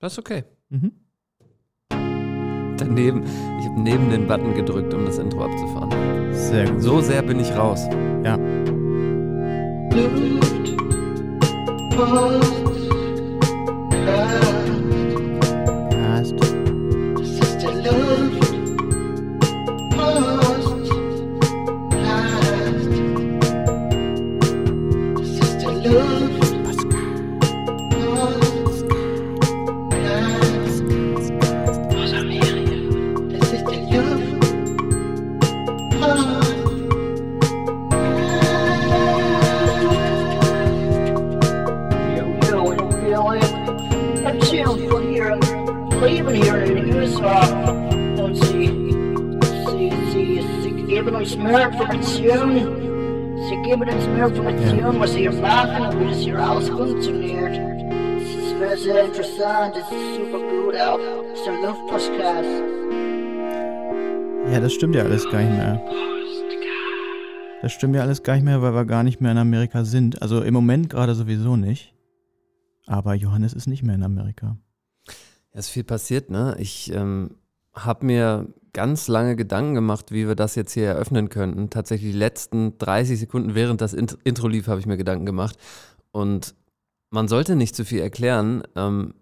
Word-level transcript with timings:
Das 0.00 0.12
ist 0.12 0.18
okay. 0.18 0.44
Mhm. 0.68 0.92
Daneben, 1.90 3.24
ich 3.24 3.66
habe 3.66 3.80
neben 3.80 4.10
den 4.10 4.28
Button 4.28 4.54
gedrückt, 4.54 4.94
um 4.94 5.04
das 5.04 5.18
Intro 5.18 5.44
abzufahren. 5.44 6.32
Sehr 6.32 6.70
gut. 6.70 6.80
So 6.80 7.00
sehr 7.00 7.22
bin 7.22 7.40
ich 7.40 7.50
raus. 7.56 7.88
Ja. 8.22 8.38
Passt. 11.96 12.67
Informationen, 54.28 55.00
was 55.00 55.14
hier 55.14 55.32
machen 55.32 55.86
und 55.86 56.00
wie 56.00 56.10
das 56.10 56.18
hier 56.18 56.38
alles 56.38 56.68
funktioniert. 56.68 57.56
Es 58.20 58.28
ist 58.34 58.58
sehr, 58.58 58.76
sehr 58.76 59.04
interessant. 59.06 59.74
Es 59.74 59.90
ist 59.90 60.16
super 60.16 60.38
gut 60.38 60.74
auch. 60.76 61.00
Es 61.32 61.38
ist 61.38 61.46
der 61.46 61.54
Luftpostcast. 61.62 62.48
Ja, 64.52 64.60
das 64.60 64.72
stimmt 64.72 64.94
ja 64.94 65.04
alles 65.04 65.24
gar 65.30 65.40
nicht 65.40 65.56
mehr. 65.56 65.80
Das 67.62 67.72
stimmt 67.72 67.96
ja 67.96 68.02
alles 68.02 68.22
gar 68.22 68.34
nicht 68.34 68.44
mehr, 68.44 68.60
weil 68.62 68.74
wir 68.74 68.84
gar 68.84 69.02
nicht 69.02 69.20
mehr 69.20 69.32
in 69.32 69.38
Amerika 69.38 69.84
sind. 69.84 70.20
Also 70.20 70.42
im 70.42 70.54
Moment 70.54 70.90
gerade 70.90 71.14
sowieso 71.14 71.56
nicht. 71.56 71.94
Aber 72.86 73.14
Johannes 73.14 73.52
ist 73.54 73.66
nicht 73.66 73.82
mehr 73.82 73.94
in 73.94 74.02
Amerika. 74.02 74.58
Ja, 75.52 75.58
ist 75.58 75.70
viel 75.70 75.84
passiert, 75.84 76.30
ne? 76.30 76.54
Ich 76.58 76.92
ähm, 76.94 77.30
habe 77.74 78.06
mir 78.06 78.48
ganz 78.72 79.08
lange 79.08 79.36
Gedanken 79.36 79.74
gemacht, 79.74 80.12
wie 80.12 80.28
wir 80.28 80.34
das 80.34 80.54
jetzt 80.54 80.72
hier 80.72 80.86
eröffnen 80.86 81.28
könnten. 81.28 81.70
Tatsächlich 81.70 82.12
die 82.12 82.18
letzten 82.18 82.78
30 82.78 83.18
Sekunden 83.18 83.54
während 83.54 83.80
das 83.80 83.94
Int 83.94 84.18
Intro 84.24 84.48
lief, 84.48 84.68
habe 84.68 84.80
ich 84.80 84.86
mir 84.86 84.96
Gedanken 84.96 85.26
gemacht. 85.26 85.56
Und 86.12 86.54
man 87.10 87.28
sollte 87.28 87.56
nicht 87.56 87.74
zu 87.74 87.84
viel 87.84 88.00
erklären. 88.00 88.62
Ähm, 88.76 89.14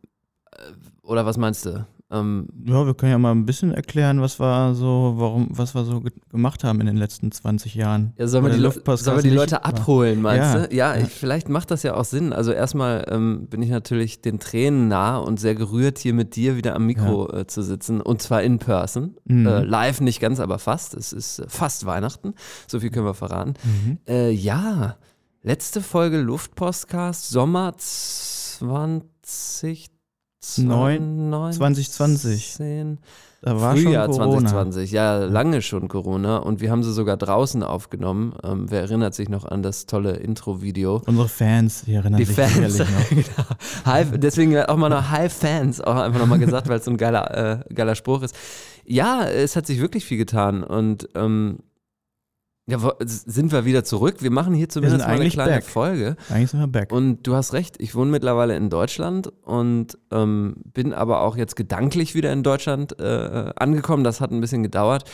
äh, 0.50 0.58
oder 1.02 1.26
was 1.26 1.36
meinst 1.36 1.66
du? 1.66 1.86
Ähm, 2.08 2.46
Ja, 2.64 2.86
wir 2.86 2.94
können 2.94 3.10
ja 3.12 3.18
mal 3.18 3.32
ein 3.32 3.46
bisschen 3.46 3.72
erklären, 3.72 4.20
was 4.20 4.38
wir 4.38 4.74
so, 4.74 5.14
warum, 5.16 5.48
was 5.50 5.74
wir 5.74 5.84
so 5.84 6.00
ge 6.00 6.12
gemacht 6.30 6.62
haben 6.62 6.80
in 6.80 6.86
den 6.86 6.96
letzten 6.96 7.32
20 7.32 7.74
Jahren. 7.74 8.12
Ja, 8.16 8.28
sollen 8.28 8.44
wir 8.44 8.52
die, 8.52 8.58
Le 8.58 8.64
Luftpostcast 8.64 9.04
sollen 9.04 9.24
wir 9.24 9.30
die 9.30 9.36
Leute 9.36 9.64
abholen, 9.64 10.22
meinst 10.22 10.54
Ja, 10.54 10.66
du? 10.66 10.74
Ja, 10.74 10.94
ja. 10.94 11.02
Ich, 11.02 11.08
vielleicht 11.08 11.48
macht 11.48 11.70
das 11.72 11.82
ja 11.82 11.94
auch 11.94 12.04
Sinn. 12.04 12.32
Also 12.32 12.52
erstmal 12.52 13.06
ähm, 13.10 13.48
bin 13.48 13.60
ich 13.60 13.70
natürlich 13.70 14.22
den 14.22 14.38
Tränen 14.38 14.86
nah 14.86 15.16
und 15.18 15.40
sehr 15.40 15.56
gerührt, 15.56 15.98
hier 15.98 16.14
mit 16.14 16.36
dir 16.36 16.56
wieder 16.56 16.76
am 16.76 16.86
Mikro 16.86 17.28
äh, 17.32 17.46
zu 17.48 17.62
sitzen. 17.62 18.00
Und 18.00 18.22
zwar 18.22 18.42
in 18.42 18.60
person. 18.60 19.16
Mhm. 19.24 19.46
Äh, 19.46 19.62
live 19.64 20.00
nicht 20.00 20.20
ganz, 20.20 20.38
aber 20.38 20.60
fast. 20.60 20.94
Es 20.94 21.12
ist 21.12 21.40
äh, 21.40 21.46
fast 21.48 21.86
Weihnachten. 21.86 22.34
So 22.68 22.78
viel 22.80 22.90
können 22.90 23.06
wir 23.06 23.14
verraten. 23.14 23.54
Mhm. 23.64 23.98
Äh, 24.06 24.30
ja, 24.30 24.96
letzte 25.42 25.80
Folge 25.80 26.20
Luftpostcast, 26.20 27.30
Sommer 27.30 27.74
20... 27.78 29.86
Neun- 30.58 31.52
2020. 31.52 32.52
10. 32.54 32.98
Da 33.42 33.60
war 33.60 33.76
Frühjahr 33.76 34.06
schon 34.06 34.16
Corona. 34.16 34.38
2020, 34.48 34.90
ja, 34.92 35.18
lange 35.18 35.62
schon 35.62 35.88
Corona 35.88 36.38
und 36.38 36.60
wir 36.60 36.70
haben 36.70 36.82
sie 36.82 36.92
sogar 36.92 37.16
draußen 37.16 37.62
aufgenommen. 37.62 38.34
Ähm, 38.42 38.66
wer 38.70 38.80
erinnert 38.80 39.14
sich 39.14 39.28
noch 39.28 39.44
an 39.44 39.62
das 39.62 39.86
tolle 39.86 40.12
Intro-Video? 40.16 41.02
Unsere 41.06 41.28
Fans, 41.28 41.82
die 41.86 41.94
erinnern 41.94 42.18
Die 42.18 42.24
sich 42.24 42.34
Fans, 42.34 42.78
noch. 42.78 42.86
genau. 43.10 43.48
Hi, 43.84 44.04
deswegen 44.14 44.56
auch 44.62 44.76
mal 44.76 44.88
noch 44.88 45.10
Hi 45.10 45.28
Fans, 45.28 45.80
auch 45.80 45.94
einfach 45.96 46.18
nochmal 46.18 46.38
gesagt, 46.38 46.68
weil 46.68 46.78
es 46.78 46.84
so 46.86 46.90
ein 46.90 46.96
geiler, 46.96 47.62
äh, 47.68 47.74
geiler 47.74 47.94
Spruch 47.94 48.22
ist. 48.22 48.34
Ja, 48.84 49.24
es 49.28 49.54
hat 49.54 49.66
sich 49.66 49.80
wirklich 49.80 50.04
viel 50.04 50.18
getan 50.18 50.64
und 50.64 51.08
ähm, 51.14 51.58
ja, 52.68 52.78
sind 53.04 53.52
wir 53.52 53.64
wieder 53.64 53.84
zurück. 53.84 54.16
Wir 54.22 54.30
machen 54.32 54.52
hier 54.54 54.68
zumindest 54.68 55.06
mal 55.06 55.14
eine 55.14 55.28
kleine 55.28 55.52
back. 55.52 55.64
Folge. 55.64 56.16
Eigentlich 56.30 56.50
sind 56.50 56.60
wir 56.60 56.66
back. 56.66 56.92
Und 56.92 57.26
du 57.26 57.34
hast 57.34 57.52
recht, 57.52 57.76
ich 57.80 57.94
wohne 57.94 58.10
mittlerweile 58.10 58.56
in 58.56 58.70
Deutschland 58.70 59.32
und 59.44 59.96
ähm, 60.10 60.56
bin 60.74 60.92
aber 60.92 61.20
auch 61.20 61.36
jetzt 61.36 61.54
gedanklich 61.54 62.14
wieder 62.14 62.32
in 62.32 62.42
Deutschland 62.42 62.98
äh, 63.00 63.52
angekommen. 63.56 64.02
Das 64.04 64.20
hat 64.20 64.32
ein 64.32 64.40
bisschen 64.40 64.62
gedauert. 64.64 65.04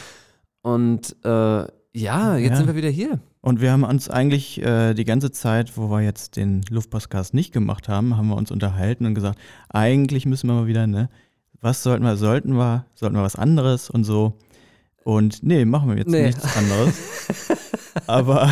Und 0.63 1.17
äh, 1.25 1.67
ja, 1.95 2.37
jetzt 2.37 2.51
Ja. 2.53 2.57
sind 2.57 2.67
wir 2.69 2.77
wieder 2.77 2.89
hier. 2.89 3.21
Und 3.43 3.61
wir 3.61 3.73
haben 3.73 3.83
uns 3.85 4.09
eigentlich 4.09 4.63
äh, 4.63 4.95
die 4.95 5.05
ganze 5.05 5.31
Zeit, 5.33 5.77
wo 5.77 5.91
wir 5.91 6.01
jetzt 6.01 6.37
den 6.37 6.63
Luftpostcast 6.71 7.35
nicht 7.35 7.53
gemacht 7.53 7.89
haben, 7.89 8.17
haben 8.17 8.29
wir 8.29 8.37
uns 8.37 8.51
unterhalten 8.51 9.05
und 9.05 9.15
gesagt, 9.15 9.39
eigentlich 9.69 10.25
müssen 10.27 10.47
wir 10.49 10.55
mal 10.55 10.67
wieder, 10.69 10.87
ne, 10.87 11.11
was 11.61 11.83
sollten 11.83 12.05
wir, 12.05 12.17
sollten 12.17 12.55
wir, 12.55 12.87
sollten 12.95 13.17
wir 13.17 13.23
was 13.23 13.37
anderes 13.37 13.91
und 13.91 14.05
so. 14.05 14.39
Und 15.05 15.43
nee, 15.43 15.65
machen 15.65 15.89
wir 15.91 15.97
jetzt 15.99 16.09
Nee. 16.09 16.27
nichts 16.27 16.57
anderes. 16.57 16.95
aber, 18.07 18.51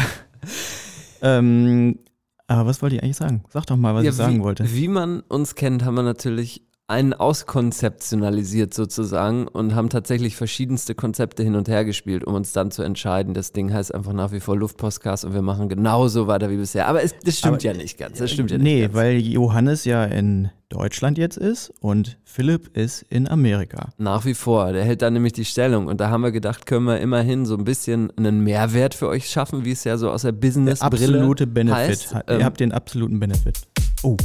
ähm, 1.23 1.99
aber 2.47 2.67
was 2.67 2.83
wollte 2.83 2.97
ich 2.97 3.03
eigentlich 3.03 3.17
sagen? 3.17 3.45
Sag 3.51 3.67
doch 3.67 3.77
mal, 3.77 3.95
was 3.95 4.05
Ja, 4.05 4.11
ich 4.11 4.17
sagen 4.17 4.39
wie, 4.41 4.43
wollte. 4.45 4.73
Wie 4.75 4.89
man 4.89 5.21
uns 5.21 5.55
kennt, 5.55 5.85
haben 5.85 5.95
wir 5.95 6.03
natürlich 6.03 6.63
einen 6.91 7.15
auskonzeptionalisiert 7.15 8.75
sozusagen 8.75 9.47
und 9.49 9.75
haben 9.75 9.89
tatsächlich 9.89 10.37
verschiedenste 10.37 10.95
Konzepte 10.95 11.43
hin 11.43 11.55
und 11.55 11.69
her 11.69 11.85
gespielt, 11.85 12.25
um 12.25 12.35
uns 12.35 12.53
dann 12.53 12.71
zu 12.71 12.83
entscheiden. 12.83 13.33
Das 13.33 13.53
Ding 13.53 13.73
heißt 13.73 13.95
einfach 13.95 14.13
nach 14.13 14.33
wie 14.33 14.41
vor 14.41 14.57
Luftpostcast 14.57 15.25
und 15.25 15.33
wir 15.33 15.41
machen 15.43 15.69
genauso 15.69 16.27
weiter 16.27 16.51
wie 16.51 16.57
bisher. 16.57 16.89
Aber 16.89 17.03
es, 17.03 17.15
das 17.25 17.39
stimmt 17.39 17.55
Aber- 17.55 17.63
ja 17.63 17.73
nicht 17.75 17.97
ganz. 17.97 18.19
Das 18.19 18.31
stimmt 18.31 18.51
ja 18.51 18.59
nicht 18.59 18.65
nee, 18.65 18.81
ganz. 18.83 18.95
weil 18.95 19.19
Johannes 19.19 19.85
ja 19.85 20.05
in 20.05 20.51
Deutschland 20.69 21.17
jetzt 21.17 21.37
ist 21.37 21.73
und 21.81 22.19
Philipp 22.25 22.77
ist 22.77 23.03
in 23.09 23.29
Amerika. 23.29 23.91
Nach 23.99 24.25
wie 24.25 24.35
vor. 24.35 24.73
Der 24.73 24.85
hält 24.85 25.03
da 25.03 25.11
nämlich 25.11 25.33
die 25.33 25.45
Stellung. 25.45 25.87
Und 25.87 26.01
da 26.01 26.11
haben 26.11 26.21
wir 26.23 26.31
gedacht, 26.33 26.67
können 26.67 26.87
wir 26.87 27.01
immerhin 27.01 27.47
so 27.47 27.57
ein 27.57 27.65
bisschen 27.65 28.13
einen 28.17 28.41
Mehrwert 28.41 28.95
für 28.95 29.09
euch 29.09 29.29
schaffen, 29.31 29.65
wie 29.65 29.73
es 29.73 29.85
ja 29.85 29.97
so 29.97 30.11
aus 30.11 30.23
der 30.23 30.33
Business-Brille 30.33 31.19
Absolute 31.19 31.47
Benefit. 31.47 31.77
heißt. 31.77 32.15
Ha- 32.15 32.23
Ähm, 32.29 32.39
Ihr 32.41 32.45
habt 32.45 32.61
den 32.61 32.73
absoluten 32.73 33.19
Benefit. 33.19 33.59
Oh, 34.03 34.17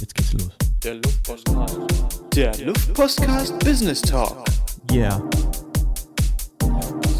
jetzt 0.00 0.14
geht's 0.14 0.32
los. 0.34 0.50
Der 0.82 0.94
Luftpostcast. 0.94 1.78
Der 2.34 2.56
Luftpostcast 2.56 3.58
Business 3.58 4.00
Talk. 4.00 4.44
Yeah. 4.90 5.22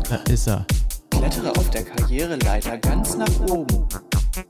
Da 0.09 0.17
ist 0.33 0.49
er. 0.49 0.65
Klettere 1.11 1.51
auf 1.51 1.69
der 1.69 1.85
Karriereleiter 1.85 2.79
ganz 2.79 3.17
nach 3.17 3.41
oben. 3.51 3.87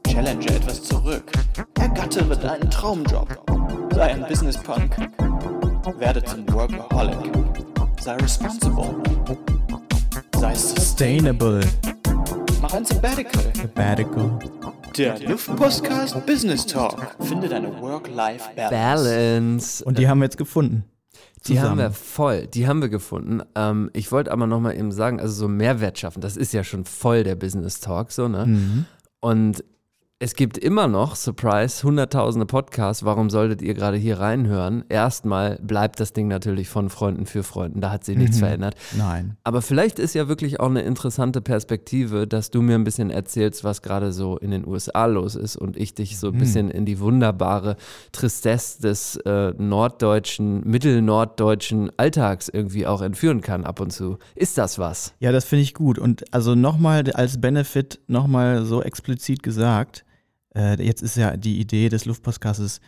Challenge 0.07 0.47
etwas 0.47 0.85
zurück. 0.85 1.33
Ergattere 1.81 2.37
deinen 2.37 2.71
Traumjob. 2.71 3.29
Sei 3.93 4.13
ein 4.13 4.25
Business 4.29 4.57
Punk. 4.57 4.97
Werde 5.99 6.23
zum 6.23 6.49
Workaholic. 6.53 7.33
Sei 8.01 8.15
responsible. 8.15 8.95
Sei 10.39 10.55
sustainable. 10.55 11.63
Mach 12.63 12.75
ein 12.75 12.85
Sabbatical. 12.85 13.53
Sabbatical. 13.55 14.39
Der 14.97 15.19
Luftpostcast 15.21 16.27
Business 16.27 16.67
Talk. 16.67 17.17
Finde 17.21 17.49
deine 17.49 17.81
Work-Life-Balance. 17.81 18.71
Balance. 18.71 19.85
Und 19.85 19.99
die 19.99 20.09
haben 20.09 20.19
wir 20.19 20.27
jetzt 20.27 20.37
gefunden. 20.37 20.85
Die 21.47 21.59
haben 21.59 21.79
wir 21.79 21.91
voll, 21.91 22.47
die 22.47 22.67
haben 22.67 22.83
wir 22.83 22.91
gefunden. 22.91 23.41
Ähm, 23.55 23.91
ich 23.95 24.13
wollte 24.13 24.31
aber 24.31 24.47
nochmal 24.47 24.77
eben 24.77 24.93
sagen, 24.93 25.21
also 25.21 25.33
so 25.33 25.49
Mehrwert 25.49 25.99
schaffen, 25.99 26.21
das 26.21 26.37
ist 26.37 26.53
ja 26.53 26.63
schon 26.63 26.85
voll 26.85 27.25
der 27.25 27.35
Business 27.35 27.81
Talk, 27.81 28.13
so, 28.13 28.29
ne? 28.29 28.45
Mhm. 28.45 28.85
Und 29.21 29.65
es 30.23 30.35
gibt 30.35 30.59
immer 30.59 30.87
noch, 30.87 31.17
Surprise, 31.17 31.83
hunderttausende 31.83 32.45
Podcasts. 32.45 33.07
Warum 33.07 33.31
solltet 33.31 33.63
ihr 33.63 33.73
gerade 33.73 33.97
hier 33.97 34.21
reinhören? 34.21 34.85
Erstmal 34.91 35.59
bleibt 35.63 35.99
das 35.99 36.13
Ding 36.13 36.29
natürlich 36.29 36.69
von 36.69 36.91
Freunden 36.91 37.25
für 37.25 37.43
Freunden. 37.43 37.81
Da 37.81 37.91
hat 37.91 38.05
sich 38.05 38.19
nichts 38.19 38.37
Mhm. 38.37 38.41
verändert. 38.41 38.75
Nein. 38.99 39.39
Aber 39.45 39.63
vielleicht 39.63 39.99
ist 39.99 40.15
ja 40.15 40.29
wirklich 40.29 40.61
auch 40.61 40.69
eine 40.69 40.83
interessante 40.83 41.41
Perspektive, 41.41 42.27
dass 42.27 42.51
du 42.51 42.61
mir 42.61 42.75
ein 42.75 42.85
bisschen 42.85 43.09
erzählst, 43.09 43.65
was 43.65 43.81
gerade 43.81 44.13
so 44.13 44.37
in 44.37 44.51
den 44.51 44.67
USA 44.69 45.07
los 45.07 45.37
ist 45.37 45.57
und 45.57 45.79
ich 45.79 45.95
dich 45.95 46.19
so 46.19 46.27
ein 46.29 46.39
bisschen 46.39 46.71
in 46.71 46.85
die 46.85 47.01
wunderbare 47.01 47.77
Tristesse 48.13 48.83
des 48.83 49.17
äh, 49.25 49.55
norddeutschen, 49.57 50.61
mittelnorddeutschen 50.69 51.93
Alltags 51.97 52.51
irgendwie 52.51 52.87
auch 52.87 53.01
entführen 53.01 53.41
kann 53.41 53.65
ab 53.65 53.81
und 53.81 53.91
zu. 53.91 54.19
Ist 54.35 54.59
das 54.59 54.79
was? 54.79 55.15
Ja, 55.19 55.33
das 55.33 55.47
finde 55.47 55.63
ich 55.63 55.73
gut. 55.73 55.99
Und 55.99 56.25
also 56.35 56.55
nochmal 56.55 57.11
als 57.13 57.41
Benefit 57.41 58.01
nochmal 58.07 58.67
so 58.67 58.83
explizit 58.83 59.43
gesagt, 59.43 60.05
äh, 60.55 60.83
jetzt 60.83 61.03
ist 61.03 61.17
ja 61.17 61.37
die 61.37 61.59
Idee 61.61 61.89
des 61.89 62.05
Luftpostcastes 62.05 62.81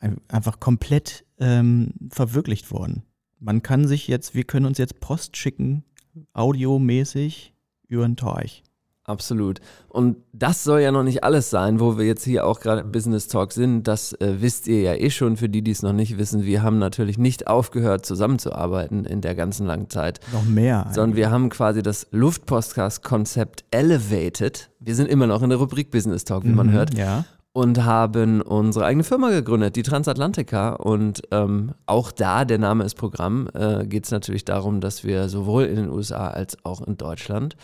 ein- 0.00 0.20
einfach 0.28 0.58
komplett 0.58 1.24
ähm, 1.38 1.92
verwirklicht 2.10 2.70
worden. 2.70 3.04
Man 3.38 3.62
kann 3.62 3.86
sich 3.86 4.08
jetzt, 4.08 4.34
wir 4.34 4.44
können 4.44 4.66
uns 4.66 4.78
jetzt 4.78 5.00
Post 5.00 5.36
schicken, 5.36 5.84
audiomäßig 6.32 7.54
über 7.86 8.06
den 8.06 8.16
Teich. 8.16 8.63
Absolut. 9.06 9.60
Und 9.90 10.16
das 10.32 10.64
soll 10.64 10.80
ja 10.80 10.90
noch 10.90 11.02
nicht 11.02 11.24
alles 11.24 11.50
sein, 11.50 11.78
wo 11.78 11.98
wir 11.98 12.06
jetzt 12.06 12.24
hier 12.24 12.46
auch 12.46 12.60
gerade 12.60 12.80
im 12.80 12.90
Business 12.90 13.28
Talk 13.28 13.52
sind. 13.52 13.84
Das 13.86 14.14
äh, 14.14 14.36
wisst 14.40 14.66
ihr 14.66 14.80
ja 14.80 14.94
eh 14.94 15.10
schon. 15.10 15.36
Für 15.36 15.50
die, 15.50 15.60
die 15.60 15.72
es 15.72 15.82
noch 15.82 15.92
nicht 15.92 16.16
wissen, 16.16 16.44
wir 16.44 16.62
haben 16.62 16.78
natürlich 16.78 17.18
nicht 17.18 17.46
aufgehört, 17.46 18.06
zusammenzuarbeiten 18.06 19.04
in 19.04 19.20
der 19.20 19.34
ganzen 19.34 19.66
langen 19.66 19.90
Zeit. 19.90 20.20
Noch 20.32 20.44
mehr. 20.44 20.88
Sondern 20.92 21.16
wir 21.16 21.30
haben 21.30 21.50
quasi 21.50 21.82
das 21.82 22.06
Luftpostcast-Konzept 22.12 23.64
elevated. 23.70 24.70
Wir 24.80 24.94
sind 24.94 25.08
immer 25.08 25.26
noch 25.26 25.42
in 25.42 25.50
der 25.50 25.58
Rubrik 25.58 25.90
Business 25.90 26.24
Talk, 26.24 26.44
wie 26.44 26.48
man 26.48 26.68
Mhm, 26.68 26.72
hört. 26.72 26.94
Ja. 26.96 27.24
Und 27.52 27.84
haben 27.84 28.40
unsere 28.40 28.86
eigene 28.86 29.04
Firma 29.04 29.30
gegründet, 29.30 29.76
die 29.76 29.82
Transatlantica. 29.82 30.70
Und 30.70 31.22
ähm, 31.30 31.72
auch 31.86 32.10
da, 32.10 32.44
der 32.44 32.58
Name 32.58 32.84
ist 32.84 32.94
Programm, 32.96 33.48
äh, 33.54 33.86
geht 33.86 34.06
es 34.06 34.10
natürlich 34.10 34.44
darum, 34.44 34.80
dass 34.80 35.04
wir 35.04 35.28
sowohl 35.28 35.64
in 35.64 35.76
den 35.76 35.90
USA 35.90 36.28
als 36.28 36.56
auch 36.64 36.80
in 36.80 36.96
Deutschland 36.96 37.54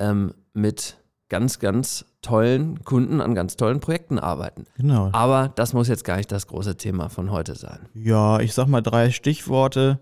ähm, 0.00 0.32
mit 0.54 0.98
ganz, 1.28 1.58
ganz 1.58 2.04
tollen 2.20 2.84
Kunden 2.84 3.20
an 3.20 3.34
ganz 3.34 3.56
tollen 3.56 3.80
Projekten 3.80 4.18
arbeiten. 4.18 4.64
Genau. 4.76 5.08
Aber 5.12 5.48
das 5.48 5.72
muss 5.72 5.88
jetzt 5.88 6.04
gar 6.04 6.16
nicht 6.16 6.30
das 6.30 6.46
große 6.46 6.76
Thema 6.76 7.08
von 7.08 7.30
heute 7.30 7.54
sein. 7.54 7.80
Ja, 7.94 8.38
ich 8.40 8.52
sag 8.54 8.66
mal 8.66 8.80
drei 8.82 9.10
Stichworte. 9.10 9.98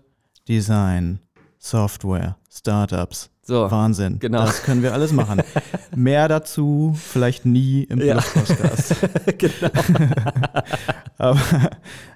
Design, 0.47 1.19
Software, 1.59 2.35
Startups. 2.51 3.29
So, 3.43 3.69
Wahnsinn. 3.71 4.19
genau. 4.19 4.43
Das 4.45 4.63
können 4.63 4.81
wir 4.83 4.93
alles 4.93 5.13
machen. 5.13 5.41
Mehr 5.95 6.27
dazu 6.27 6.93
vielleicht 6.97 7.45
nie 7.45 7.83
im 7.83 7.99
Ja. 8.01 8.19
Podcast. 8.21 8.95
genau. 9.37 9.69
aber, 11.17 11.39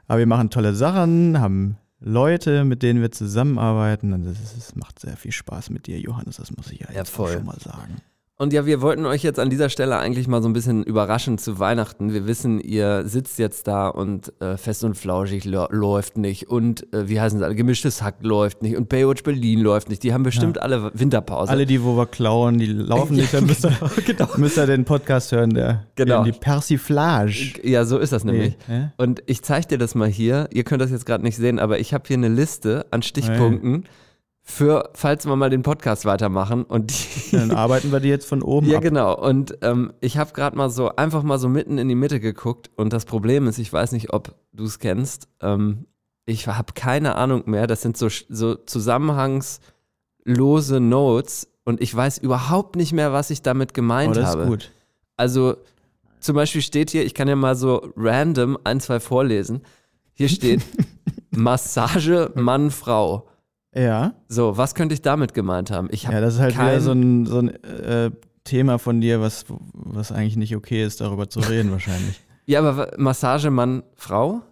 aber 0.07 0.19
wir 0.19 0.27
machen 0.27 0.49
tolle 0.49 0.73
Sachen, 0.75 1.39
haben 1.39 1.77
Leute, 1.99 2.63
mit 2.63 2.83
denen 2.83 3.01
wir 3.01 3.11
zusammenarbeiten. 3.11 4.13
Und 4.13 4.25
es 4.25 4.75
macht 4.75 4.99
sehr 4.99 5.17
viel 5.17 5.31
Spaß 5.31 5.69
mit 5.71 5.88
dir, 5.88 5.99
Johannes. 5.99 6.38
Das 6.38 6.55
muss 6.55 6.71
ich 6.71 6.79
ja 6.81 6.88
Ja, 6.91 6.99
jetzt 6.99 7.09
voll. 7.11 7.33
schon 7.33 7.45
mal 7.45 7.57
sagen. 7.59 7.95
Und 8.37 8.51
ja, 8.51 8.65
wir 8.65 8.81
wollten 8.81 9.05
euch 9.05 9.23
jetzt 9.23 9.39
an 9.39 9.49
dieser 9.49 9.69
Stelle 9.69 9.97
eigentlich 9.97 10.27
mal 10.27 10.41
so 10.43 10.49
ein 10.49 10.53
bisschen 10.53 10.83
überraschen 10.83 11.37
zu 11.37 11.57
Weihnachten. 11.57 12.11
Wir 12.13 12.27
wissen, 12.27 12.59
ihr 12.59 13.07
sitzt 13.07 13.39
jetzt 13.39 13.65
da 13.65 13.87
und 13.87 14.33
äh, 14.41 14.57
fest 14.57 14.83
und 14.83 14.95
flauschig 14.95 15.45
läuft 15.45 16.17
nicht 16.17 16.49
und 16.49 16.91
äh, 16.93 17.07
wie 17.07 17.21
heißen 17.21 17.39
sie 17.39 17.45
alle, 17.45 17.55
gemischtes 17.55 18.01
Hack 18.01 18.15
läuft 18.23 18.61
nicht 18.61 18.75
und 18.75 18.89
Baywatch 18.89 19.23
Berlin 19.23 19.61
läuft 19.61 19.87
nicht. 19.87 20.03
Die 20.03 20.13
haben 20.13 20.23
bestimmt 20.23 20.61
alle 20.61 20.91
Winterpause. 20.93 21.49
Alle, 21.49 21.65
die 21.65 21.81
wo 21.81 21.95
wir 21.95 22.07
klauen, 22.07 22.57
die 22.57 22.65
laufen 22.65 23.15
nicht, 23.15 23.33
dann 23.33 23.45
müsst 23.45 23.63
ihr, 23.65 23.71
genau. 24.05 24.27
müsst 24.35 24.57
ihr 24.57 24.65
den 24.65 24.83
Podcast 24.83 25.31
hören, 25.31 25.53
der 25.53 25.85
Genau. 25.95 26.25
die 26.25 26.33
Persiflage. 26.33 27.61
Ja, 27.63 27.85
so 27.85 27.97
ist 27.99 28.11
das 28.11 28.25
nämlich. 28.25 28.57
Nee? 28.67 28.89
Und 28.97 29.23
ich 29.27 29.43
zeige 29.43 29.67
dir 29.67 29.77
das 29.77 29.95
mal 29.95 30.09
hier. 30.09 30.49
Ihr 30.51 30.65
könnt 30.65 30.81
das 30.81 30.91
jetzt 30.91 31.05
gerade 31.05 31.23
nicht 31.23 31.38
sehen, 31.38 31.57
aber 31.57 31.79
ich 31.79 31.93
habe 31.93 32.03
hier 32.05 32.17
eine 32.17 32.27
Liste 32.27 32.85
an 32.91 33.01
Stichpunkten 33.01 33.85
für, 34.47 34.92
falls 34.94 35.25
wir 35.25 35.36
mal 35.36 35.50
den 35.50 35.63
Podcast 35.63 36.06
weitermachen. 36.06 36.63
Und 36.65 36.92
die, 36.92 37.31
Dann 37.36 37.50
arbeiten 37.51 37.92
wir 37.92 38.00
die 38.00 38.09
jetzt 38.09 38.27
von 38.30 38.44
oben 38.44 38.68
Ja, 38.69 38.77
ab. 38.77 38.83
genau. 38.83 39.18
Und 39.19 39.57
ähm, 39.63 39.92
ich 40.01 40.18
habe 40.19 40.33
gerade 40.33 40.56
mal 40.56 40.69
so 40.69 40.95
einfach 40.95 41.24
mal 41.24 41.39
so 41.39 41.50
mitten 41.50 41.80
in 41.80 41.89
die 41.89 41.95
Mitte 41.95 42.19
geguckt. 42.19 42.69
Und 42.75 42.94
das 42.94 43.06
Problem 43.06 43.47
ist, 43.47 43.57
ich 43.57 43.74
weiß 43.74 43.92
nicht, 43.92 44.13
ob 44.13 44.36
du 44.53 44.65
es 44.65 44.77
kennst. 44.77 45.27
Ähm, 45.42 45.88
ich 46.27 46.47
habe 46.47 46.74
keine 46.74 47.15
Ahnung 47.15 47.42
mehr. 47.47 47.65
Das 47.65 47.81
sind 47.81 47.97
so, 47.97 48.07
so 48.30 48.53
zusammenhangslose 48.56 50.80
Notes. 50.80 51.48
Und 51.63 51.81
ich 51.81 51.95
weiß 51.95 52.19
überhaupt 52.19 52.75
nicht 52.75 52.94
mehr, 52.94 53.13
was 53.13 53.31
ich 53.31 53.41
damit 53.41 53.71
Oh, 53.71 53.74
gemeint 53.74 54.15
das 54.15 54.27
habe. 54.27 54.44
ist 54.44 54.48
gut. 54.48 54.71
Also 55.18 55.57
zum 56.19 56.36
Beispiel 56.36 56.62
steht 56.62 56.91
hier, 56.91 57.03
ich 57.03 57.15
kann 57.15 57.27
ja 57.27 57.36
mal 57.36 57.56
so 57.56 57.91
random 57.98 58.59
ein, 58.63 58.80
zwei 58.80 59.00
vorlesen. 59.00 59.63
Hier 60.13 60.30
steht 60.30 60.62
Massage 61.31 62.30
Mann, 62.36 62.69
Frau. 62.69 63.27
Ja, 63.75 64.13
So, 64.30 64.57
was 64.57 64.74
könnte 64.74 64.94
ich 64.94 65.01
damit 65.01 65.33
gemeint 65.33 65.69
haben? 65.69 65.89
Ich 65.92 66.06
habe 66.06 66.16
ja, 66.16 66.22
das 66.22 66.36
ist 66.36 66.39
halt 66.39 66.56
wieder 66.56 66.80
so 66.80 66.92
ein, 66.94 67.25
so 67.25 67.39
ein 67.39 67.50
äh, 67.63 68.12
Thema 68.45 68.77
von 68.80 69.01
dir, 69.01 69.19
was, 69.22 69.45
was 69.74 70.12
eigentlich 70.12 70.38
nicht 70.38 70.56
okay 70.56 70.83
ist, 70.83 71.01
darüber 71.01 71.30
zu 71.30 71.39
reden 71.39 71.72
wahrscheinlich. 71.72 72.22
Ja, 72.48 72.60
aber 72.60 72.94
Massage 72.98 73.50
Mann, 73.50 73.81
Frau? 73.95 74.44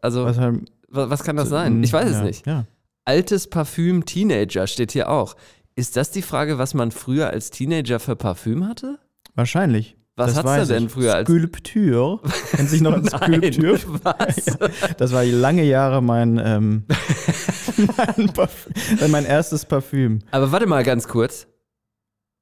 Also, 0.00 0.24
Was 0.24 0.38
halt, 0.38 0.70
was 0.86 1.24
kann 1.24 1.34
das 1.34 1.48
sein? 1.48 1.82
Ich 1.82 1.92
weiß 1.92 2.08
ja, 2.12 2.18
es 2.18 2.22
nicht. 2.24 2.46
Ja. 2.46 2.66
Altes 3.04 3.50
Parfüm 3.50 4.04
Teenager 4.04 4.68
steht 4.68 4.92
hier 4.92 5.08
auch. 5.08 5.34
Ist 5.74 5.96
das 5.96 6.12
die 6.12 6.22
Frage, 6.22 6.56
was 6.58 6.74
man 6.74 6.92
früher 6.92 7.30
als 7.30 7.50
Teenager 7.50 7.98
für 7.98 8.14
Parfüm 8.14 8.68
hatte? 8.68 9.00
Wahrscheinlich. 9.34 9.96
Was 10.18 10.34
das 10.34 10.44
hat's 10.44 10.68
da 10.68 10.74
denn 10.74 10.88
früher 10.88 11.14
als- 11.14 11.28
Skulptur. 11.28 12.20
Kennt 12.50 12.68
sich 12.68 12.80
noch 12.80 12.92
an 12.94 13.04
Skulptur? 13.06 13.78
was? 14.02 14.58
Das 14.98 15.12
war 15.12 15.24
lange 15.24 15.62
Jahre 15.64 16.02
mein, 16.02 16.38
ähm, 16.44 16.84
mein, 17.96 18.28
Parfüm, 18.32 18.72
mein 19.10 19.24
erstes 19.24 19.64
Parfüm. 19.64 20.18
Aber 20.30 20.50
warte 20.52 20.66
mal 20.66 20.82
ganz 20.84 21.06
kurz. 21.08 21.46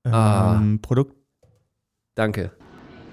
Ah. 0.04 0.56
Ähm, 0.56 0.80
Produkt, 0.80 1.14
Danke. 2.14 2.52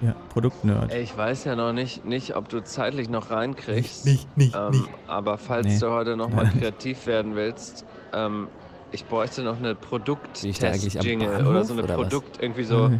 ja, 0.00 0.14
Produktnerd. 0.30 0.94
Ich 0.94 1.16
weiß 1.16 1.44
ja 1.44 1.56
noch 1.56 1.72
nicht, 1.72 2.04
nicht 2.04 2.36
ob 2.36 2.48
du 2.48 2.60
zeitlich 2.62 3.08
noch 3.10 3.30
reinkriegst. 3.30 4.06
Nicht, 4.06 4.36
nicht, 4.36 4.54
ähm, 4.56 4.86
Aber 5.08 5.36
falls 5.38 5.66
Nee. 5.66 5.78
du 5.78 5.90
heute 5.90 6.16
noch 6.16 6.30
mal 6.30 6.48
kreativ 6.50 7.06
werden 7.06 7.34
willst, 7.34 7.84
ähm, 8.12 8.48
ich 8.92 9.04
bräuchte 9.06 9.42
noch 9.42 9.58
eine 9.58 9.74
Produkt-Jingle 9.74 11.46
oder 11.46 11.64
so 11.64 11.72
eine 11.74 11.82
oder 11.82 11.98
was? 11.98 12.08
Produkt, 12.08 12.40
irgendwie 12.40 12.64
so 12.64 12.90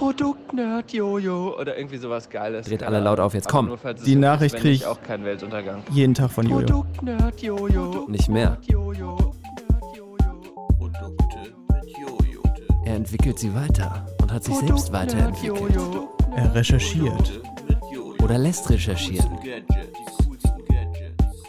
Produktnerd 0.00 0.94
Jojo 0.94 1.58
oder 1.60 1.76
irgendwie 1.76 1.98
sowas 1.98 2.30
Geiles. 2.30 2.66
Dreht 2.66 2.82
alle 2.82 3.00
laut 3.00 3.20
auf, 3.20 3.34
jetzt 3.34 3.48
Aber 3.48 3.58
komm. 3.58 3.66
nur, 3.66 3.94
Die 4.06 4.16
Nachricht 4.16 4.54
wenn 4.54 4.60
krieg 4.62 4.70
nicht, 4.70 4.80
ich- 4.80 4.86
auch 4.86 5.02
kein 5.02 5.24
Weltuntergang. 5.26 5.82
Jeden 5.90 6.14
Tag 6.14 6.30
von 6.30 6.48
Jojo. 6.48 6.64
Produktnerd 6.64 7.42
Jojo. 7.42 8.06
Nicht 8.08 8.30
mehr. 8.30 8.56
Er 12.86 12.94
entwickelt 12.94 13.38
sie 13.38 13.54
weiter 13.54 14.06
und 14.22 14.32
hat 14.32 14.42
sich 14.44 14.54
selbst 14.56 14.90
weiterentwickelt. 14.90 15.78
Er 16.34 16.54
recherchiert. 16.54 17.42
Oder 18.22 18.38
lässt 18.38 18.70
recherchieren. 18.70 19.38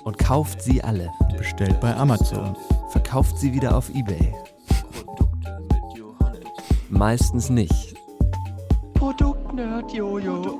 Und 0.03 0.17
kauft 0.17 0.61
sie 0.61 0.83
alle. 0.83 1.09
Bestellt 1.37 1.79
bei 1.79 1.95
Amazon. 1.95 2.57
Verkauft 2.89 3.37
sie 3.37 3.53
wieder 3.53 3.77
auf 3.77 3.89
Ebay. 3.95 4.33
Meistens 6.89 7.49
nicht. 7.49 7.90
Produktnerd 9.01 9.91
Jojo. 9.93 10.59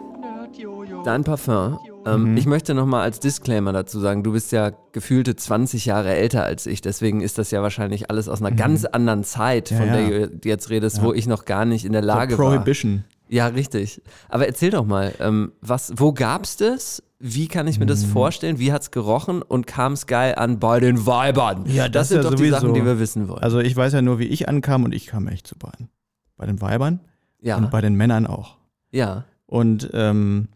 Dein 1.05 1.23
Parfum. 1.23 1.77
Ähm, 2.07 2.31
Mhm. 2.31 2.37
Ich 2.37 2.47
möchte 2.47 2.73
nochmal 2.73 3.03
als 3.03 3.19
Disclaimer 3.19 3.71
dazu 3.71 3.99
sagen, 3.99 4.23
du 4.23 4.31
bist 4.31 4.51
ja 4.51 4.71
gefühlte 4.93 5.35
20 5.35 5.85
Jahre 5.85 6.09
älter 6.15 6.43
als 6.43 6.65
ich, 6.65 6.81
deswegen 6.81 7.21
ist 7.21 7.37
das 7.37 7.51
ja 7.51 7.61
wahrscheinlich 7.61 8.09
alles 8.09 8.27
aus 8.27 8.41
einer 8.41 8.49
ganz 8.49 8.85
anderen 8.85 9.23
Zeit, 9.23 9.69
Mhm. 9.69 9.77
Ja, 9.77 9.83
von 9.83 9.87
ja. 9.89 10.09
der 10.09 10.27
du 10.29 10.49
jetzt 10.49 10.71
redest, 10.71 10.97
Ja. 10.97 11.03
wo 11.03 11.13
ich 11.13 11.27
noch 11.27 11.45
gar 11.45 11.65
nicht 11.65 11.85
in 11.85 11.91
der 11.91 12.01
Lage 12.01 12.35
So 12.35 12.41
war. 12.41 12.49
Prohibition. 12.55 13.03
Ja, 13.29 13.45
richtig. 13.45 14.01
Aber 14.27 14.47
erzähl 14.47 14.71
doch 14.71 14.87
mal, 14.87 15.13
ähm, 15.19 15.51
was, 15.61 15.93
wo 15.97 16.11
gab's 16.11 16.57
das? 16.57 17.03
Wie 17.19 17.47
kann 17.47 17.67
ich 17.67 17.77
mir 17.79 17.85
das 17.85 18.07
Mhm. 18.07 18.09
vorstellen? 18.09 18.57
Wie 18.57 18.73
hat's 18.73 18.89
gerochen 18.89 19.43
und 19.43 19.67
kam's 19.67 20.07
geil 20.07 20.33
an 20.33 20.57
bei 20.57 20.79
den 20.79 21.05
Weibern? 21.05 21.65
Ja, 21.67 21.83
das 21.89 21.91
das 21.93 22.07
sind 22.07 22.17
ja 22.17 22.23
doch 22.23 22.31
die 22.31 22.37
sowieso. 22.37 22.55
Sachen, 22.55 22.73
die 22.73 22.83
wir 22.83 22.97
wissen 22.99 23.27
wollen. 23.29 23.43
Also 23.43 23.59
ich 23.59 23.75
weiß 23.75 23.93
ja 23.93 24.01
nur, 24.01 24.17
wie 24.17 24.25
ich 24.25 24.49
ankam 24.49 24.83
und 24.83 24.95
ich 24.95 25.05
kam 25.05 25.27
echt 25.27 25.45
zu 25.45 25.55
beiden. 25.59 25.89
Bei 26.37 26.47
den 26.47 26.59
Weibern 26.59 27.01
ja, 27.41 27.57
und 27.57 27.71
bei 27.71 27.81
den 27.81 27.95
Männern 27.95 28.27
auch. 28.27 28.57
ja. 28.91 29.25
Und 29.45 29.89
ähm, 29.91 30.47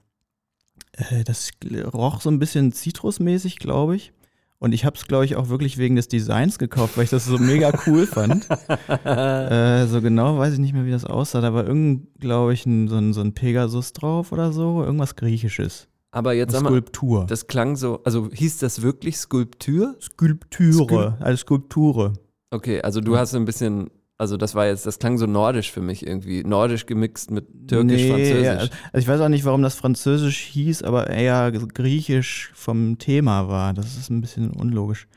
äh, 0.94 1.26
das 1.26 1.50
roch 1.94 2.22
so 2.22 2.30
ein 2.30 2.40
bisschen 2.40 2.72
zitrusmäßig, 2.72 3.60
glaube 3.60 3.98
ich. 3.98 4.14
Und 4.58 4.72
ich 4.72 4.86
habe 4.86 4.96
es, 4.96 5.06
glaube 5.06 5.26
ich, 5.26 5.36
auch 5.36 5.50
wirklich 5.50 5.78
wegen 5.78 5.98
des 5.98 6.08
Designs 6.08 6.58
gekauft, 6.58 6.96
weil 6.96 7.04
ich 7.04 7.10
das 7.10 7.26
so 7.26 7.38
mega 7.38 7.78
cool 7.86 8.08
fand. 8.08 8.48
äh, 8.50 9.86
so 9.88 10.02
genau 10.02 10.38
weiß 10.38 10.54
ich 10.54 10.60
nicht 10.60 10.74
mehr, 10.74 10.86
wie 10.86 10.92
das 10.92 11.04
aussah. 11.04 11.42
Da 11.42 11.54
war 11.54 11.68
irgend, 11.68 12.08
glaube 12.20 12.54
ich, 12.54 12.66
ein, 12.66 12.88
so, 12.88 12.96
ein, 12.96 13.14
so 13.14 13.20
ein 13.20 13.34
Pegasus 13.34 13.92
drauf 13.92 14.32
oder 14.32 14.54
so. 14.54 14.82
Irgendwas 14.82 15.18
Griechisches. 15.18 15.90
Aber 16.12 16.34
jetzt 16.34 16.54
sag 16.54 16.64
mal, 16.64 16.70
Skulptur. 16.70 17.26
das 17.28 17.48
klang 17.48 17.76
so, 17.76 18.02
also 18.06 18.30
hieß 18.32 18.60
das 18.60 18.82
wirklich 18.82 19.18
Skulptur? 19.18 19.98
Skulptüre, 20.00 21.18
also 21.20 21.38
Skulpture. 21.38 22.14
Okay, 22.52 22.82
also 22.82 23.02
du 23.02 23.18
hast 23.18 23.32
so 23.32 23.38
ein 23.38 23.44
bisschen, 23.44 23.90
also 24.18 24.38
das 24.38 24.56
war 24.56 24.66
jetzt, 24.68 24.86
das 24.86 25.00
klang 25.00 25.18
so 25.18 25.26
nordisch 25.26 25.72
für 25.72 25.82
mich 25.82 26.06
irgendwie. 26.06 26.44
Nordisch 26.44 26.86
gemixt 26.86 27.32
mit 27.32 27.46
türkisch, 27.68 28.02
Nee, 28.04 28.10
französisch. 28.10 28.44
ja, 28.46 28.52
also 28.58 28.70
ich 28.94 29.08
weiß 29.08 29.22
auch 29.22 29.30
nicht, 29.30 29.46
warum 29.46 29.62
das 29.62 29.76
Französisch 29.76 30.40
hieß, 30.40 30.84
aber 30.84 31.08
eher 31.10 31.52
griechisch 31.52 32.52
vom 32.54 32.98
Thema 32.98 33.48
war. 33.50 33.74
Das 33.74 33.98
ist 33.98 34.10
ein 34.10 34.22
bisschen 34.22 34.52
unlogisch. 34.52 35.08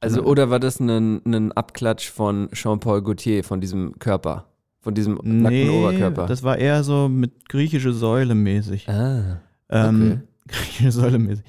Also, 0.00 0.22
oder 0.22 0.50
war 0.50 0.60
das 0.60 0.80
ein, 0.80 1.22
ein 1.24 1.52
Abklatsch 1.52 2.10
von 2.10 2.50
Jean-Paul 2.52 3.02
Gaultier, 3.02 3.42
von 3.42 3.60
diesem 3.60 3.98
Körper? 3.98 4.46
Von 4.80 4.94
diesem 4.94 5.14
nackten 5.22 5.70
Oberkörper? 5.70 6.26
das 6.26 6.42
war 6.42 6.58
eher 6.58 6.84
so 6.84 7.08
mit 7.08 7.48
griechische 7.48 7.94
Säule 7.94 8.34
mäßig. 8.34 8.86
ah, 8.88 9.40
Ähm, 9.70 10.20
griechische 10.48 10.92
Säule 10.92 11.18
mäßig. 11.18 11.44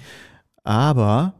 Aber 0.63 1.33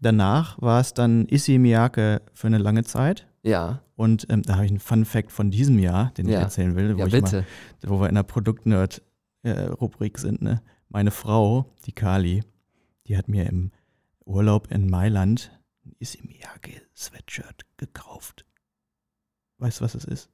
danach 0.00 0.60
war 0.60 0.80
es 0.80 0.92
dann 0.92 1.26
Issey 1.26 1.58
Miyake 1.58 2.20
für 2.34 2.46
eine 2.48 2.58
lange 2.58 2.84
Zeit. 2.84 3.26
Ja, 3.42 3.82
Und 3.96 4.26
ähm, 4.30 4.42
da 4.42 4.54
habe 4.56 4.64
ich 4.64 4.70
einen 4.70 4.80
Fun 4.80 5.04
Fact 5.04 5.32
von 5.32 5.50
diesem 5.50 5.78
Jahr, 5.78 6.10
den 6.12 6.26
ich 6.26 6.32
Ja. 6.34 6.40
erzählen 6.40 6.74
will, 6.76 6.94
wo, 6.96 7.00
ja 7.00 7.06
ich. 7.06 7.20
Mal, 7.22 7.44
wo 7.82 8.00
wir 8.00 8.08
in 8.08 8.14
der 8.14 8.22
Produktnerd-Rubrik 8.22 10.18
sind. 10.18 10.42
Ne? 10.42 10.62
Meine 10.88 11.10
Frau, 11.10 11.74
die 11.86 11.92
Kali, 11.92 12.42
die 13.06 13.16
hat 13.16 13.28
mir 13.28 13.46
im 13.46 13.72
Urlaub 14.24 14.70
in 14.70 14.88
Mailand 14.88 15.58
ein 15.84 15.94
Issey 15.98 16.22
Miyake 16.22 16.82
Sweatshirt 16.96 17.62
gekauft. 17.76 18.44
Weißt 19.58 19.80
du, 19.80 19.84
was 19.84 19.94
es 19.94 20.04
ist? 20.04 20.30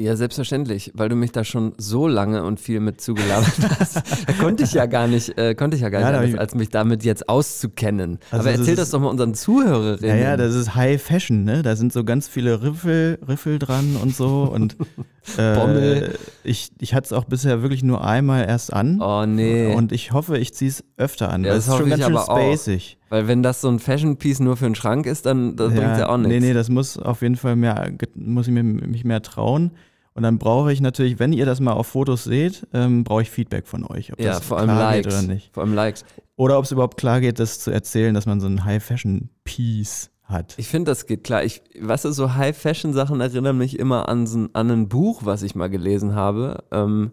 Ja, 0.00 0.14
selbstverständlich, 0.14 0.92
weil 0.94 1.08
du 1.08 1.16
mich 1.16 1.32
da 1.32 1.42
schon 1.42 1.72
so 1.76 2.06
lange 2.06 2.44
und 2.44 2.60
viel 2.60 2.78
mit 2.78 3.00
zugelabert 3.00 3.52
hast. 3.80 3.96
da 3.96 4.32
konnte 4.34 4.62
ich 4.62 4.72
ja 4.72 4.86
gar 4.86 5.08
nicht, 5.08 5.36
äh, 5.36 5.56
konnte 5.56 5.76
ich 5.76 5.82
ja 5.82 5.88
gar 5.88 6.00
Ja, 6.00 6.06
nicht 6.10 6.16
hab 6.18 6.24
anders, 6.26 6.38
als 6.40 6.54
mich 6.54 6.68
damit 6.68 7.02
jetzt 7.02 7.28
auszukennen. 7.28 8.20
Also 8.30 8.42
Aber 8.42 8.50
das 8.52 8.60
erzähl 8.60 8.74
ist- 8.74 8.78
das 8.78 8.90
doch 8.90 9.00
mal 9.00 9.08
unseren 9.08 9.34
Zuhörerinnen. 9.34 10.08
Ja, 10.08 10.14
ja, 10.16 10.36
das 10.36 10.54
ist 10.54 10.76
High 10.76 11.02
Fashion, 11.02 11.42
ne? 11.42 11.62
Da 11.62 11.74
sind 11.74 11.92
so 11.92 12.04
ganz 12.04 12.28
viele 12.28 12.62
Riffel, 12.62 13.18
Riffel 13.26 13.58
dran 13.58 13.96
und 14.00 14.14
so. 14.14 14.42
Und 14.52 14.76
äh, 15.36 15.54
Bommel. 15.54 16.18
Ich, 16.44 16.70
ich 16.80 16.94
hatte 16.94 17.06
es 17.06 17.12
auch 17.12 17.24
bisher 17.24 17.62
wirklich 17.62 17.82
nur 17.82 18.04
einmal 18.04 18.46
erst 18.46 18.72
an. 18.72 19.00
oh 19.02 19.26
nee. 19.26 19.74
Und 19.74 19.92
ich 19.92 20.12
hoffe, 20.12 20.38
ich 20.38 20.54
ziehe 20.54 20.70
es 20.70 20.84
öfter 20.96 21.30
an. 21.30 21.44
Ja, 21.44 21.50
das 21.54 21.66
es 21.66 21.72
ist 21.72 21.76
schon 21.78 21.90
ganz 21.90 22.04
schön 22.04 22.16
aber 22.16 22.30
auch. 22.30 22.38
spacig. 22.38 22.98
weil 23.08 23.28
wenn 23.28 23.42
das 23.42 23.60
so 23.60 23.68
ein 23.68 23.78
Fashion-Piece 23.78 24.40
nur 24.40 24.56
für 24.56 24.66
einen 24.66 24.74
Schrank 24.74 25.06
ist, 25.06 25.26
dann 25.26 25.56
das 25.56 25.72
bringt 25.74 25.98
ja 25.98 26.08
auch 26.08 26.16
nichts. 26.16 26.32
Nee, 26.32 26.40
nee, 26.40 26.54
das 26.54 26.68
muss 26.68 26.98
auf 26.98 27.22
jeden 27.22 27.36
Fall 27.36 27.56
mehr, 27.56 27.92
muss 28.14 28.46
ich 28.46 28.52
mir, 28.52 28.62
mich 28.62 29.04
mehr 29.04 29.22
trauen. 29.22 29.72
Und 30.14 30.24
dann 30.24 30.38
brauche 30.38 30.72
ich 30.72 30.80
natürlich, 30.80 31.20
wenn 31.20 31.32
ihr 31.32 31.46
das 31.46 31.60
mal 31.60 31.74
auf 31.74 31.86
Fotos 31.86 32.24
seht, 32.24 32.66
ähm, 32.74 33.04
brauche 33.04 33.22
ich 33.22 33.30
Feedback 33.30 33.68
von 33.68 33.84
euch, 33.84 34.12
ob 34.12 34.20
ja, 34.20 34.32
das 34.32 34.44
vor 34.44 34.58
allem 34.58 34.70
klar 34.70 34.90
Likes. 34.90 35.14
geht 35.14 35.24
oder 35.24 35.32
nicht. 35.32 35.54
Vor 35.54 35.62
allem 35.62 35.74
Likes. 35.74 36.04
Oder 36.34 36.58
ob 36.58 36.64
es 36.64 36.72
überhaupt 36.72 36.96
klar 36.96 37.20
geht, 37.20 37.38
das 37.38 37.60
zu 37.60 37.70
erzählen, 37.70 38.14
dass 38.14 38.26
man 38.26 38.40
so 38.40 38.48
ein 38.48 38.64
High-Fashion-Piece 38.64 40.10
hat. 40.28 40.54
Ich 40.58 40.68
finde, 40.68 40.90
das 40.90 41.06
geht 41.06 41.24
klar. 41.24 41.44
Ich, 41.44 41.62
weißt 41.80 42.04
du, 42.04 42.12
so 42.12 42.34
High-Fashion-Sachen 42.34 43.20
erinnern 43.20 43.58
mich 43.58 43.78
immer 43.78 44.08
an, 44.08 44.26
so, 44.26 44.48
an 44.52 44.70
ein 44.70 44.88
Buch, 44.88 45.22
was 45.24 45.42
ich 45.42 45.54
mal 45.54 45.68
gelesen 45.68 46.14
habe. 46.14 46.64
Ähm, 46.70 47.12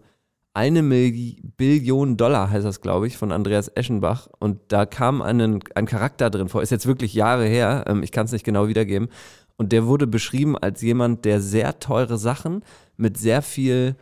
eine 0.52 0.82
Milli 0.82 1.42
Billion 1.56 2.16
Dollar 2.16 2.50
heißt 2.50 2.64
das, 2.64 2.80
glaube 2.80 3.06
ich, 3.06 3.16
von 3.16 3.32
Andreas 3.32 3.68
Eschenbach. 3.74 4.28
Und 4.38 4.60
da 4.68 4.86
kam 4.86 5.22
einen, 5.22 5.60
ein 5.74 5.86
Charakter 5.86 6.30
drin 6.30 6.48
vor. 6.48 6.62
Ist 6.62 6.70
jetzt 6.70 6.86
wirklich 6.86 7.14
Jahre 7.14 7.44
her. 7.46 7.84
Ähm, 7.86 8.02
ich 8.02 8.12
kann 8.12 8.26
es 8.26 8.32
nicht 8.32 8.44
genau 8.44 8.68
wiedergeben. 8.68 9.08
Und 9.56 9.72
der 9.72 9.86
wurde 9.86 10.06
beschrieben 10.06 10.56
als 10.56 10.82
jemand, 10.82 11.24
der 11.24 11.40
sehr 11.40 11.78
teure 11.78 12.18
Sachen 12.18 12.62
mit 12.96 13.16
sehr 13.16 13.42
viel 13.42 13.96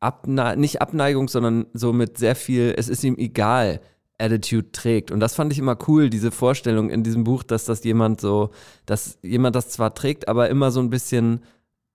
Abne 0.00 0.56
nicht 0.56 0.80
Abneigung, 0.80 1.28
sondern 1.28 1.66
so 1.72 1.92
mit 1.92 2.18
sehr 2.18 2.36
viel, 2.36 2.74
es 2.76 2.88
ist 2.88 3.02
ihm 3.02 3.16
egal, 3.16 3.80
Attitude 4.18 4.72
trägt. 4.72 5.10
Und 5.10 5.20
das 5.20 5.34
fand 5.34 5.52
ich 5.52 5.58
immer 5.58 5.78
cool, 5.88 6.10
diese 6.10 6.30
Vorstellung 6.30 6.90
in 6.90 7.02
diesem 7.04 7.24
Buch, 7.24 7.42
dass 7.42 7.64
das 7.64 7.84
jemand 7.84 8.20
so, 8.20 8.50
dass 8.86 9.18
jemand 9.22 9.54
das 9.56 9.68
zwar 9.70 9.94
trägt, 9.94 10.28
aber 10.28 10.48
immer 10.50 10.70
so 10.70 10.80
ein 10.80 10.90
bisschen, 10.90 11.40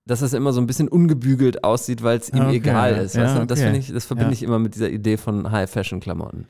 dass 0.06 0.22
es 0.22 0.32
immer 0.32 0.52
so 0.52 0.60
ein 0.60 0.66
bisschen 0.66 0.88
ungebügelt 0.88 1.64
aussieht, 1.64 2.02
weil 2.02 2.18
es 2.18 2.30
ihm 2.30 2.40
Okay, 2.42 2.56
egal 2.56 2.96
ist. 2.96 3.14
ja? 3.14 3.44
Das 3.44 3.58
okay. 3.58 3.64
finde 3.66 3.78
ich, 3.80 3.92
das 3.92 4.06
verbinde 4.06 4.30
Ja. 4.30 4.34
ich 4.34 4.42
immer 4.42 4.58
mit 4.58 4.74
dieser 4.74 4.90
Idee 4.90 5.16
von 5.16 5.50
High-Fashion-Klamotten. 5.50 6.46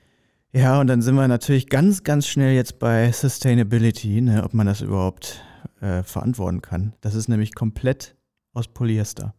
Ja, 0.52 0.80
und 0.80 0.86
dann 0.86 1.02
sind 1.02 1.16
wir 1.16 1.26
natürlich 1.26 1.68
ganz, 1.68 2.04
ganz 2.04 2.28
schnell 2.28 2.54
jetzt 2.54 2.78
bei 2.78 3.10
Sustainability, 3.10 4.20
ne, 4.20 4.44
ob 4.44 4.54
man 4.54 4.66
das 4.68 4.80
überhaupt 4.80 5.42
äh, 5.80 6.04
verantworten 6.04 6.62
kann. 6.62 6.94
Das 7.00 7.16
ist 7.16 7.28
nämlich 7.28 7.54
komplett 7.56 8.14
aus 8.52 8.68
Polyester. 8.68 9.34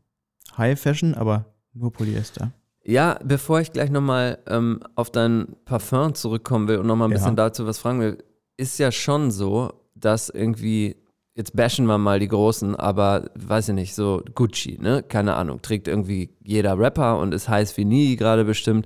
High 0.57 0.77
Fashion, 0.79 1.13
aber 1.13 1.53
nur 1.73 1.91
Polyester. 1.93 2.51
Ja, 2.87 3.17
bevor 3.23 3.59
ich 3.61 3.71
gleich 3.71 3.89
nochmal 3.89 4.37
ähm, 4.47 4.79
auf 4.95 5.09
dein 5.09 5.55
Parfum 5.65 6.13
zurückkommen 6.13 6.67
will 6.67 6.77
und 6.77 6.87
nochmal 6.87 7.07
ein 7.07 7.11
Ja. 7.11 7.17
bisschen 7.17 7.35
dazu 7.35 7.65
was 7.65 7.79
fragen 7.79 7.99
will, 7.99 8.17
ist 8.57 8.77
ja 8.77 8.91
schon 8.91 9.31
so, 9.31 9.73
dass 9.95 10.29
irgendwie, 10.29 10.95
jetzt 11.33 11.55
bashen 11.55 11.87
wir 11.87 11.97
mal 11.97 12.19
die 12.19 12.27
Großen, 12.27 12.75
aber 12.75 13.31
weiß 13.35 13.69
ich 13.69 13.75
nicht, 13.75 13.95
so 13.95 14.21
Gucci, 14.35 14.77
ne? 14.79 15.01
Keine 15.03 15.33
Ahnung, 15.35 15.61
trägt 15.63 15.87
irgendwie 15.87 16.29
jeder 16.43 16.77
Rapper 16.77 17.17
und 17.17 17.33
ist 17.33 17.49
heiß 17.49 17.75
wie 17.77 17.85
nie 17.85 18.15
gerade 18.17 18.45
bestimmt. 18.45 18.85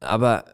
Aber, 0.00 0.44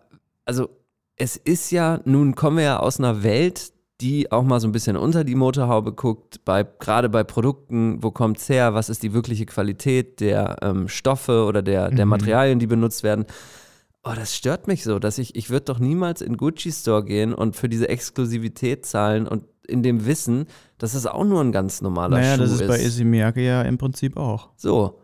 also, 0.45 0.69
es 1.17 1.37
ist 1.37 1.73
ja, 1.73 2.01
nun 2.05 2.35
kommen 2.37 2.59
wir 2.59 2.65
ja 2.65 2.77
aus 2.81 2.99
einer 3.01 3.23
Welt, 3.25 3.73
die 4.03 4.31
auch 4.33 4.43
mal 4.43 4.61
so 4.61 4.69
ein 4.69 4.73
bisschen 4.73 4.97
unter 4.97 5.25
die 5.25 5.35
Motorhaube 5.35 5.93
guckt, 5.93 6.45
bei, 6.45 6.65
gerade 6.65 7.09
bei 7.09 7.25
Produkten, 7.25 8.03
wo 8.03 8.11
kommt's 8.11 8.49
her, 8.49 8.75
was 8.75 8.89
ist 8.91 9.03
die 9.03 9.13
wirkliche 9.15 9.47
Qualität 9.47 10.21
der 10.21 10.57
ähm, 10.61 10.89
Stoffe 10.89 11.45
oder 11.45 11.63
der, 11.63 11.91
der 11.91 12.05
Mhm. 12.05 12.11
Materialien, 12.11 12.59
die 12.59 12.67
benutzt 12.67 13.03
werden. 13.03 13.25
Oh, 14.05 14.13
das 14.17 14.35
stört 14.35 14.67
mich 14.67 14.83
so, 14.83 14.99
dass 14.99 15.19
ich, 15.19 15.37
ich 15.37 15.49
würde 15.51 15.67
doch 15.67 15.79
niemals 15.79 16.21
in 16.23 16.37
Gucci 16.37 16.73
Store 16.73 17.05
gehen 17.05 17.33
und 17.33 17.55
für 17.55 17.69
diese 17.69 17.89
Exklusivität 17.89 18.85
zahlen 18.85 19.29
und 19.29 19.45
in 19.69 19.85
dem 19.85 20.05
Wissen, 20.07 20.47
dass 20.79 20.95
es 20.95 21.07
auch 21.07 21.25
nur 21.25 21.41
ein 21.41 21.53
ganz 21.53 21.81
normaler 21.83 22.19
naja, 22.19 22.35
Schuh 22.35 22.43
das 22.43 22.51
ist 22.53 22.61
ist. 22.63 22.67
bei 22.69 22.81
Issey 22.83 23.05
Miyake 23.05 23.41
ja 23.45 23.63
im 23.63 23.79
Prinzip 23.79 24.17
auch. 24.17 24.49
so. 24.57 24.99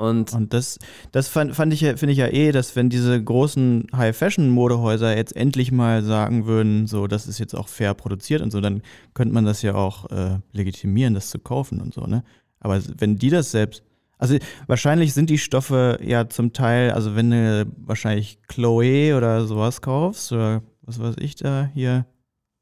Und 0.00 0.32
Und 0.32 0.54
das, 0.54 0.78
das 1.12 1.28
fand, 1.28 1.54
fand 1.54 1.74
ich 1.74 1.82
ja, 1.82 1.94
finde 1.94 2.12
ich 2.12 2.18
ja 2.18 2.28
eh, 2.28 2.52
dass 2.52 2.74
wenn 2.74 2.88
diese 2.88 3.22
großen 3.22 3.88
High-Fashion-Modehäuser 3.94 5.14
jetzt 5.14 5.36
endlich 5.36 5.72
mal 5.72 6.02
sagen 6.02 6.46
würden, 6.46 6.86
so, 6.86 7.06
das 7.06 7.26
ist 7.26 7.38
jetzt 7.38 7.54
auch 7.54 7.68
fair 7.68 7.92
produziert 7.92 8.40
und 8.40 8.50
so, 8.50 8.62
dann 8.62 8.80
könnte 9.12 9.34
man 9.34 9.44
das 9.44 9.60
ja 9.60 9.74
auch 9.74 10.10
äh, 10.10 10.38
legitimieren, 10.52 11.12
das 11.12 11.28
zu 11.28 11.38
kaufen 11.38 11.82
und 11.82 11.92
so, 11.92 12.06
ne? 12.06 12.24
Aber 12.60 12.80
wenn 12.96 13.16
die 13.16 13.28
das 13.28 13.50
selbst, 13.50 13.82
also 14.16 14.38
wahrscheinlich 14.66 15.12
sind 15.12 15.28
die 15.28 15.36
Stoffe 15.36 15.98
ja 16.02 16.30
zum 16.30 16.54
Teil, 16.54 16.92
also 16.92 17.14
wenn 17.14 17.30
du 17.30 17.66
wahrscheinlich 17.76 18.38
Chloe 18.48 19.14
oder 19.14 19.44
sowas 19.46 19.82
kaufst, 19.82 20.32
oder 20.32 20.62
was 20.80 20.98
weiß 20.98 21.16
ich 21.18 21.36
da, 21.36 21.68
hier 21.74 22.06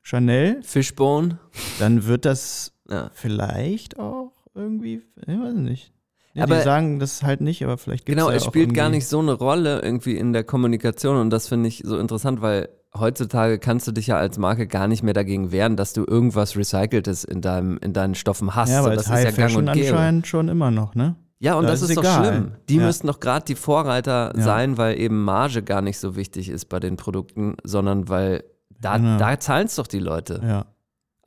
Chanel, 0.03 0.61
Fishbone, 0.65 1.39
dann 1.79 2.05
wird 2.05 2.25
das 2.25 2.73
ja. 2.91 3.13
vielleicht 3.15 3.97
auch 4.01 4.33
irgendwie, 4.57 5.03
ich 5.25 5.29
weiß 5.39 5.55
nicht. 5.55 5.93
Ja, 6.39 6.45
Aber- 6.45 6.57
die 6.57 6.63
sagen 6.63 6.99
das 6.99 7.23
halt 7.23 7.41
nicht, 7.41 7.63
aber 7.65 7.77
vielleicht 7.79 8.07
gibt 8.07 8.17
Genau, 8.19 8.31
ja 8.31 8.37
es 8.37 8.45
spielt 8.45 8.75
gar 8.75 8.89
nicht 8.89 9.07
so 9.07 9.19
eine 9.19 9.33
Rolle 9.33 9.81
irgendwie 9.83 10.17
in 10.17 10.33
der 10.33 10.45
Kommunikation 10.45 11.17
und 11.17 11.31
das 11.31 11.49
finde 11.49 11.69
ich 11.69 11.83
so 11.85 11.99
interessant, 11.99 12.41
weil 12.41 12.69
heutzutage 12.99 13.59
kannst 13.59 13.87
du 13.87 13.93
dich 13.93 14.07
ja 14.09 14.17
als 14.17 14.39
Marke 14.39 14.67
gar 14.67 14.89
nicht 14.89 15.03
mehr 15.03 15.15
dagegen 15.15 15.53
wehren, 15.53 15.77
dass 15.77 15.93
du 15.93 16.05
irgendwas 16.07 16.57
Recyceltes 16.57 17.25
in, 17.25 17.41
deinem, 17.43 17.79
in 17.79 17.93
deinen 17.93 18.15
Stoffen 18.15 18.55
hast. 18.55 18.71
Ja, 18.71 18.81
So, 18.83 18.87
aber 18.87 18.97
das 18.97 19.07
das 19.07 19.19
ist 19.19 19.25
ja 19.25 19.31
gang 19.47 19.57
und 19.57 19.73
gäbe. 19.73 19.89
anscheinend 19.89 20.27
schon 20.27 20.49
immer 20.49 20.71
noch, 20.71 20.95
ne? 20.95 21.17
Ja, 21.41 21.55
und 21.55 21.65
Da 21.65 21.71
das 21.71 21.83
ist 21.83 21.91
ist, 21.91 21.99
es 21.99 22.03
doch 22.03 22.25
schlimm. 22.25 22.53
Die 22.69 22.77
Ja. 22.77 22.83
müssten 22.87 23.07
doch 23.07 23.21
gerade 23.21 23.45
die 23.45 23.55
Vorreiter 23.55 24.33
Ja. 24.37 24.43
sein, 24.43 24.77
weil 24.79 24.99
eben 24.99 25.23
Marge 25.25 25.63
gar 25.63 25.83
nicht 25.83 25.99
so 25.99 26.17
wichtig 26.17 26.49
ist 26.49 26.65
bei 26.69 26.81
den 26.81 26.97
Produkten, 26.97 27.55
sondern 27.63 28.09
weil 28.09 28.43
da, 28.81 28.97
Genau. 28.97 29.19
da 29.19 29.39
zahlen 29.39 29.67
es 29.67 29.77
doch 29.77 29.87
die 29.87 29.99
Leute. 30.01 30.41
Ja. 30.43 30.67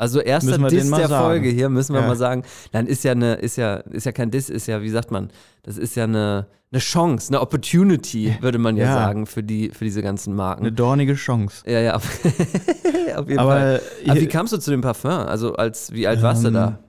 Also 0.01 0.20
erster 0.20 0.58
Diss 0.58 0.89
der 0.89 1.08
sagen. 1.08 1.24
Folge 1.25 1.50
hier, 1.50 1.70
müssen 1.70 1.93
wir 1.93 2.01
Ja. 2.01 2.08
mal 2.08 2.15
sagen. 2.15 2.43
Dann 2.72 2.88
ist 2.88 3.03
ja 3.03 3.12
eine, 3.12 3.36
ist 3.36 3.55
ja, 3.58 3.75
ist 3.75 4.05
ja 4.05 4.12
kein 4.12 4.31
Diss, 4.31 4.50
ist 4.50 4.65
ja, 4.67 4.81
wie 4.81 4.89
sagt 4.89 5.12
man, 5.12 5.29
das 5.63 5.77
ist 5.77 5.96
ja 5.96 6.05
eine, 6.05 6.48
eine 6.72 6.79
Chance, 6.79 7.29
eine 7.29 7.39
Opportunity, 7.41 8.36
würde 8.41 8.58
man 8.58 8.77
ja, 8.77 8.86
Ja. 8.86 8.93
sagen, 8.96 9.25
für 9.27 9.43
die, 9.43 9.70
für 9.70 9.84
diese 9.86 10.01
ganzen 10.01 10.34
Marken. 10.34 10.62
Eine 10.62 10.72
dornige 10.72 11.13
Chance. 11.13 11.63
ja, 11.70 11.79
ja, 11.81 11.96
auf, 11.96 12.03
auf 13.15 13.27
jeden 13.27 13.39
Aber, 13.39 13.51
Fall. 13.51 13.81
Aber 14.08 14.20
wie 14.22 14.27
kamst 14.27 14.53
du 14.53 14.58
zu 14.58 14.72
dem 14.72 14.81
Parfum? 14.81 15.12
Also 15.12 15.55
als, 15.55 15.91
wie 15.93 16.08
alt 16.08 16.22
warst 16.22 16.43
du 16.43 16.48
Ähm, 16.48 16.53
da? 16.55 16.79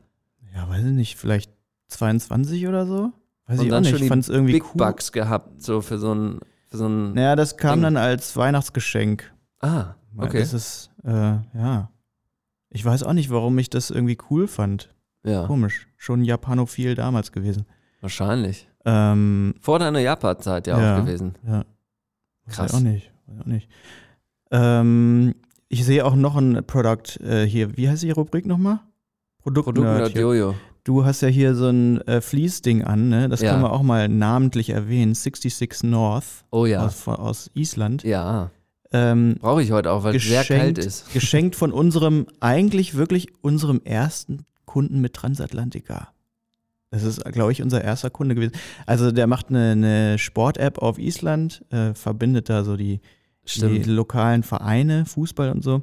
Ja, 0.55 0.69
weiß 0.71 0.81
ich 0.85 0.93
nicht, 0.93 1.17
vielleicht 1.19 1.51
22 1.89 2.67
oder 2.67 2.87
so? 2.87 3.13
Weiß 3.47 3.59
Und 3.59 3.67
ich 3.67 3.71
auch 3.73 3.77
dann 3.77 3.83
nicht. 3.83 3.93
schon 3.93 4.03
Ich 4.03 4.09
fand 4.09 4.23
es 4.23 4.29
irgendwie 4.31 4.53
Big 4.55 4.65
cool. 4.65 4.79
Bucks 4.79 5.13
gehabt, 5.13 5.63
so 5.63 5.81
für 5.83 5.99
so 5.99 6.15
ein, 6.15 6.41
für 6.71 6.77
so 6.79 6.87
ein, 6.89 7.13
Naja, 7.15 7.37
das 7.37 7.57
kam 7.57 7.75
Ding. 7.75 7.83
dann 7.83 7.97
als 7.97 8.37
Weihnachtsgeschenk. 8.37 9.31
ah, 9.61 9.95
okay, 10.17 10.41
Das 10.41 10.53
ist, 10.55 10.91
äh, 11.05 11.11
ja. 11.11 11.91
Ich 12.75 12.85
weiß 12.85 13.03
auch 13.03 13.13
nicht, 13.13 13.31
warum 13.31 13.59
ich 13.59 13.71
das 13.71 13.91
irgendwie 13.91 14.17
cool 14.31 14.49
fand. 14.49 14.95
ja, 15.25 15.47
Komisch. 15.47 15.87
Schon 15.97 16.25
Japanophil 16.25 16.95
damals 16.95 17.31
gewesen. 17.33 17.67
wahrscheinlich. 18.01 18.69
Ähm, 18.85 19.55
Vor 19.61 19.79
deiner 19.79 20.01
Japan-Zeit 20.01 20.67
ja, 20.67 20.81
Ja. 20.81 20.97
auch 20.99 21.05
gewesen. 21.05 21.35
Ja. 21.47 21.65
Weiß 22.47 22.55
Krass. 22.57 22.71
ich 22.73 22.77
auch 22.77 22.81
nicht. 22.81 23.13
Weiß 23.27 23.37
ich 23.37 23.41
auch 23.43 23.47
nicht. 23.47 23.69
Ähm, 24.51 25.35
ich 25.69 25.85
sehe 25.85 26.05
auch 26.05 26.15
noch 26.15 26.37
ein 26.37 26.65
Produkt 26.67 27.21
äh, 27.21 27.47
hier. 27.47 27.77
Wie 27.77 27.89
heißt 27.89 28.03
die 28.03 28.11
Rubrik 28.11 28.47
nochmal? 28.47 28.81
Produkt, 29.43 29.67
Produktnerd 29.67 30.13
hier. 30.13 30.21
Jojo. 30.23 30.55
Du 30.85 31.05
hast 31.05 31.21
ja 31.21 31.29
hier 31.29 31.55
so 31.55 31.69
ein 31.69 32.01
äh, 32.09 32.21
Fleece-Ding 32.21 32.83
an, 32.83 33.09
ne? 33.09 33.29
Das 33.29 33.41
Ja. 33.41 33.53
können 33.53 33.63
wir 33.63 33.73
auch 33.73 33.83
mal 33.83 34.09
namentlich 34.09 34.71
erwähnen. 34.71 35.15
66 35.15 35.85
North 35.85 36.45
Oh 36.51 36.67
ja. 36.67 36.85
aus, 36.85 37.07
aus 37.07 37.51
Island. 37.55 38.03
Ja, 38.03 38.51
Ähm, 38.93 39.37
brauche 39.41 39.63
ich 39.63 39.73
heute 39.73 39.91
auch, 39.91 40.05
weil 40.05 40.17
es 40.17 40.25
sehr 40.25 40.45
kalt 40.45 40.79
ist. 40.79 41.13
geschenkt 41.13 41.57
von 41.57 41.73
unserem, 41.73 42.27
eigentlich 42.41 42.95
wirklich 42.95 43.29
unserem 43.41 43.81
ersten 43.85 44.45
Kunden 44.67 45.01
mit 45.01 45.15
Transatlantica. 45.15 46.09
Das 46.91 47.05
ist, 47.05 47.25
glaube 47.25 47.53
ich, 47.53 47.63
unser 47.63 47.83
erster 47.83 48.11
Kunde 48.11 48.35
gewesen. 48.35 48.53
Also 48.85 49.13
der 49.13 49.27
macht 49.27 49.49
eine, 49.49 49.73
eine 49.73 50.19
Sport-App 50.19 50.79
auf 50.79 50.99
Island, 50.99 51.65
äh, 51.71 51.95
verbindet 51.95 52.51
da 52.51 52.65
so 52.65 52.77
die, 52.77 53.01
die 53.47 53.83
lokalen 53.85 54.43
Vereine, 54.43 55.07
Fußball 55.07 55.51
und 55.51 55.65
so. 55.65 55.77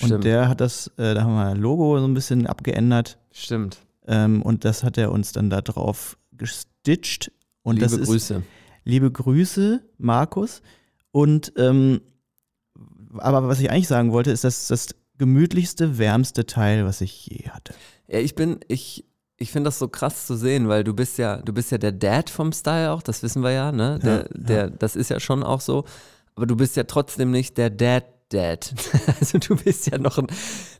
Und 0.00 0.06
stimmt, 0.06 0.24
der 0.24 0.48
hat 0.48 0.60
das, 0.60 0.88
äh, 0.96 1.14
da 1.14 1.22
haben 1.22 1.34
wir 1.34 1.46
ein 1.46 1.56
Logo 1.58 1.98
so 1.98 2.04
ein 2.04 2.14
bisschen 2.14 2.46
abgeändert. 2.46 3.18
stimmt. 3.32 3.78
Ähm, 4.08 4.42
und 4.42 4.64
das 4.64 4.82
hat 4.82 4.98
er 4.98 5.12
uns 5.12 5.32
dann 5.32 5.48
da 5.48 5.60
drauf 5.60 6.18
gestitcht. 6.32 7.30
Und 7.62 7.76
Liebe 7.76 7.86
das 7.86 7.92
ist, 7.92 8.08
Grüße. 8.08 8.42
liebe 8.84 9.12
Grüße, 9.12 9.82
Markus. 9.98 10.62
Und 11.12 11.52
ähm, 11.56 12.00
aber 13.16 13.48
was 13.48 13.60
ich 13.60 13.70
eigentlich 13.70 13.88
sagen 13.88 14.12
wollte, 14.12 14.30
ist, 14.30 14.44
dass 14.44 14.68
das 14.68 14.94
gemütlichste, 15.18 15.98
wärmste 15.98 16.46
Teil, 16.46 16.84
was 16.84 17.00
ich 17.00 17.26
je 17.26 17.48
hatte. 17.50 17.74
Ja, 18.06 18.20
ich 18.20 18.34
bin, 18.34 18.60
ich, 18.68 19.04
ich 19.36 19.50
finde 19.50 19.68
das 19.68 19.78
so 19.78 19.88
krass 19.88 20.26
zu 20.26 20.36
sehen, 20.36 20.68
weil 20.68 20.84
du 20.84 20.94
bist 20.94 21.18
ja, 21.18 21.38
du 21.38 21.52
bist 21.52 21.70
ja 21.70 21.78
der 21.78 21.92
Dad 21.92 22.30
vom 22.30 22.52
Style 22.52 22.92
auch, 22.92 23.02
das 23.02 23.22
wissen 23.22 23.42
wir 23.42 23.52
ja, 23.52 23.72
ne? 23.72 23.98
Der, 24.02 24.16
Ja, 24.16 24.24
der, 24.32 24.70
das 24.70 24.96
ist 24.96 25.10
ja 25.10 25.20
schon 25.20 25.42
auch 25.42 25.60
so. 25.60 25.84
Aber 26.34 26.46
du 26.46 26.56
bist 26.56 26.76
ja 26.76 26.84
trotzdem 26.84 27.30
nicht 27.30 27.58
der 27.58 27.70
Dad 27.70 28.04
Dad. 28.30 28.72
Also 29.20 29.38
du 29.38 29.56
bist 29.56 29.90
ja 29.90 29.98
noch 29.98 30.18
ein, 30.18 30.26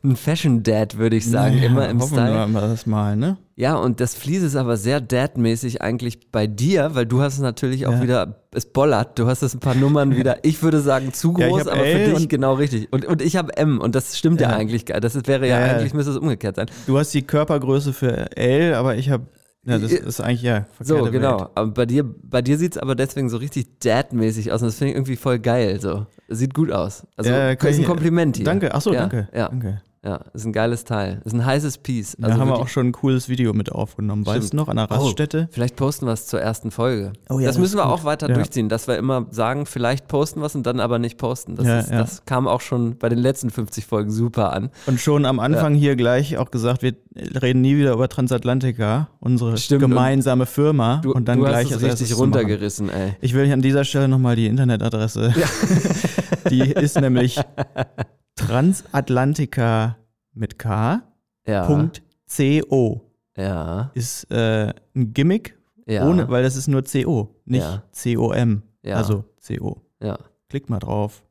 ein 0.04 0.16
Fashion 0.16 0.62
Dad, 0.62 0.96
würde 0.98 1.16
ich 1.16 1.26
sagen, 1.28 1.56
Naja, 1.56 1.66
immer 1.66 1.88
im 1.88 2.00
hoffen 2.00 2.14
Style. 2.14 2.46
wir 2.48 2.60
das 2.60 2.86
mal, 2.86 3.16
ne? 3.16 3.36
Ja, 3.56 3.74
und 3.76 3.98
das 4.00 4.14
Fleece 4.14 4.42
ist 4.44 4.54
aber 4.56 4.76
sehr 4.76 5.00
Dad-mäßig 5.00 5.82
eigentlich 5.82 6.30
bei 6.30 6.46
dir, 6.46 6.90
weil 6.94 7.06
du 7.06 7.20
hast 7.20 7.34
es 7.34 7.40
natürlich 7.40 7.86
auch 7.88 7.92
Ja. 7.94 8.02
wieder, 8.02 8.42
es 8.52 8.66
bollert, 8.66 9.18
du 9.18 9.26
hast 9.26 9.42
es 9.42 9.54
ein 9.54 9.60
paar 9.60 9.74
Nummern 9.74 10.16
wieder, 10.16 10.38
ich 10.44 10.62
würde 10.62 10.80
sagen 10.80 11.12
zu 11.12 11.34
Ja, 11.36 11.48
groß, 11.48 11.62
hab 11.62 11.68
aber 11.72 11.80
für 11.82 11.88
L 11.88 12.10
dich 12.10 12.14
und- 12.22 12.28
genau 12.28 12.54
richtig. 12.54 12.92
Und, 12.92 13.04
und 13.06 13.20
ich 13.22 13.34
habe 13.36 13.56
M 13.56 13.80
und 13.80 13.94
das 13.96 14.16
stimmt 14.16 14.40
ja, 14.40 14.50
Ja. 14.50 14.56
eigentlich, 14.56 14.84
das 14.84 15.14
wäre 15.26 15.48
ja, 15.48 15.58
Ja, 15.58 15.66
ja. 15.66 15.72
eigentlich, 15.74 15.94
müsste 15.94 16.12
es 16.12 16.18
umgekehrt 16.18 16.56
sein. 16.56 16.66
Du 16.86 16.96
hast 16.98 17.12
die 17.12 17.22
Körpergröße 17.22 17.92
für 17.92 18.36
L, 18.36 18.74
aber 18.74 18.96
ich 18.96 19.10
habe. 19.10 19.26
Ja, 19.64 19.78
das 19.78 19.92
ist 19.92 20.20
eigentlich 20.20 20.42
ja. 20.42 20.66
So, 20.80 21.10
genau. 21.10 21.40
Welt. 21.40 21.50
Aber 21.54 21.70
bei 21.72 21.86
dir, 21.86 22.04
bei 22.04 22.42
dir 22.42 22.56
sieht 22.56 22.76
es 22.76 22.78
aber 22.78 22.94
deswegen 22.94 23.28
so 23.28 23.36
richtig 23.36 23.80
Dad-mäßig 23.80 24.52
aus 24.52 24.62
und 24.62 24.68
das 24.68 24.76
finde 24.76 24.92
ich 24.92 24.96
irgendwie 24.96 25.16
voll 25.16 25.38
geil. 25.38 25.80
So. 25.80 26.06
Sieht 26.28 26.54
gut 26.54 26.70
aus. 26.70 27.06
Also 27.16 27.30
Ja, 27.30 27.50
ist 27.50 27.64
ein 27.64 27.84
Kompliment 27.84 28.36
hier. 28.36 28.44
Danke, 28.44 28.74
achso, 28.74 28.92
ja, 28.92 29.00
danke. 29.00 29.28
Ja, 29.34 29.48
danke. 29.48 29.82
Ja, 30.04 30.20
ist 30.32 30.44
ein 30.44 30.52
geiles 30.52 30.84
Teil. 30.84 31.20
Ist 31.24 31.32
ein 31.34 31.44
heißes 31.44 31.78
Piece. 31.78 32.16
Da 32.18 32.28
Also 32.28 32.40
haben 32.40 32.48
wir 32.48 32.56
auch 32.56 32.68
schon 32.68 32.86
ein 32.88 32.92
cooles 32.92 33.28
Video 33.28 33.52
mit 33.52 33.72
aufgenommen. 33.72 34.24
Weißt 34.24 34.36
Stimmt. 34.48 34.52
du 34.52 34.56
noch, 34.58 34.68
an 34.68 34.76
der 34.76 34.88
Oh, 34.90 34.94
Raststätte? 34.94 35.48
Vielleicht 35.50 35.74
posten 35.76 36.06
wir 36.06 36.12
es 36.12 36.26
zur 36.26 36.40
ersten 36.40 36.70
Folge. 36.70 37.12
Oh 37.28 37.38
ja, 37.40 37.46
das 37.46 37.56
das 37.56 37.58
müssen 37.60 37.76
wir 37.78 37.82
ist 37.82 37.88
auch 37.88 37.96
gut. 37.96 38.04
weiter 38.04 38.28
Ja. 38.28 38.34
durchziehen, 38.36 38.68
dass 38.68 38.86
wir 38.86 38.96
immer 38.96 39.26
sagen, 39.30 39.66
vielleicht 39.66 40.06
posten 40.08 40.40
wir 40.40 40.46
es 40.46 40.54
und 40.54 40.64
dann 40.66 40.78
aber 40.80 40.98
nicht 41.00 41.18
posten. 41.18 41.56
Das, 41.56 41.66
Ja, 41.66 41.78
ist, 41.80 41.90
ja. 41.90 41.98
das 41.98 42.24
kam 42.26 42.46
auch 42.46 42.60
schon 42.60 42.96
bei 42.96 43.08
den 43.08 43.18
letzten 43.18 43.50
50 43.50 43.86
Folgen 43.86 44.10
super 44.10 44.52
an. 44.52 44.70
Und 44.86 45.00
schon 45.00 45.24
am 45.24 45.40
Anfang 45.40 45.74
hier 45.74 45.96
gleich 45.96 46.36
auch 46.38 46.50
gesagt, 46.50 46.82
wir 46.82 46.94
reden 47.42 47.60
nie 47.60 47.76
wieder 47.76 47.92
über 47.94 48.08
Transatlantica, 48.08 49.08
unsere 49.18 49.56
Stimmt, 49.58 49.80
gemeinsame 49.80 50.46
Firma. 50.46 50.98
Du, 51.02 51.12
und 51.12 51.26
dann 51.26 51.38
du 51.40 51.44
gleich 51.44 51.72
hast 51.72 51.82
es 51.82 51.82
richtig 51.82 52.16
runtergerissen, 52.16 52.88
ey. 52.88 53.14
Ich 53.20 53.34
will 53.34 53.52
an 53.52 53.62
dieser 53.62 53.84
Stelle 53.84 54.06
nochmal 54.08 54.36
die 54.36 54.46
Internetadresse. 54.46 55.34
Die 56.50 56.60
ist 56.70 56.98
nämlich 56.98 57.38
transatlantica 58.48 59.96
mit 60.32 60.58
K. 60.58 61.02
Ja. 61.46 61.66
Punkt 61.66 62.02
CO. 62.34 63.02
Ja. 63.36 63.90
Ist 63.94 64.30
äh, 64.30 64.72
ein 64.94 65.12
Gimmick, 65.14 65.58
Ja. 65.86 66.06
ohne, 66.08 66.28
weil 66.28 66.42
das 66.42 66.56
ist 66.56 66.68
nur 66.68 66.82
CO, 66.82 67.36
nicht 67.44 67.62
Ja. 67.62 67.82
COM. 68.14 68.62
Ja. 68.82 68.96
Also 68.96 69.24
CO. 69.46 69.82
ja. 70.02 70.18
Klickt 70.48 70.70
mal 70.70 70.78
drauf. 70.78 71.24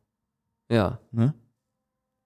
Ja. 0.71 0.99
Ne? 1.11 1.33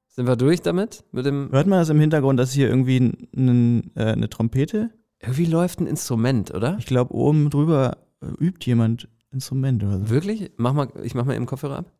Sind 0.08 0.28
wir 0.28 0.36
durch 0.36 0.62
damit? 0.62 1.06
Mit 1.14 1.26
dem. 1.26 1.50
Hört 1.52 1.68
man 1.68 1.80
das 1.80 1.90
im 1.90 2.00
Hintergrund, 2.00 2.38
dass 2.40 2.52
hier 2.52 2.68
irgendwie 2.68 2.98
n, 2.98 3.28
n, 3.34 3.92
äh, 3.96 4.12
eine 4.12 4.30
Trompete? 4.30 4.90
Irgendwie 5.20 5.46
läuft 5.46 5.80
ein 5.80 5.88
Instrument, 5.88 6.54
oder? 6.54 6.76
Ich 6.80 6.86
glaube, 6.86 7.14
oben 7.14 7.50
drüber 7.50 7.98
äh, 8.22 8.26
übt 8.44 8.66
jemand 8.66 9.08
Instrument 9.32 9.84
oder 9.84 10.00
so. 10.00 10.10
Wirklich? 10.10 10.52
Mach 10.58 10.74
mal, 10.74 10.90
ich 11.04 11.16
mach 11.16 11.24
mal 11.24 11.36
eben 11.36 11.46
Kopfhörer 11.46 11.78
ab. 11.80 11.92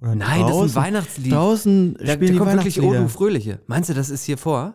Nein, 0.00 0.18
das 0.20 0.28
ist 0.30 0.46
draußen, 0.50 0.68
ein 0.70 0.74
Weihnachtslied. 0.84 1.32
Draußen 1.32 1.94
Da, 1.94 2.04
da 2.04 2.12
spielen 2.12 2.32
die 2.32 2.38
kommt 2.38 2.52
wirklich. 2.52 2.80
Odu 2.82 3.08
Fröhliche. 3.08 3.60
Meinst 3.66 3.90
du, 3.90 3.94
das 3.94 4.10
ist 4.10 4.24
hier 4.24 4.38
vor? 4.38 4.74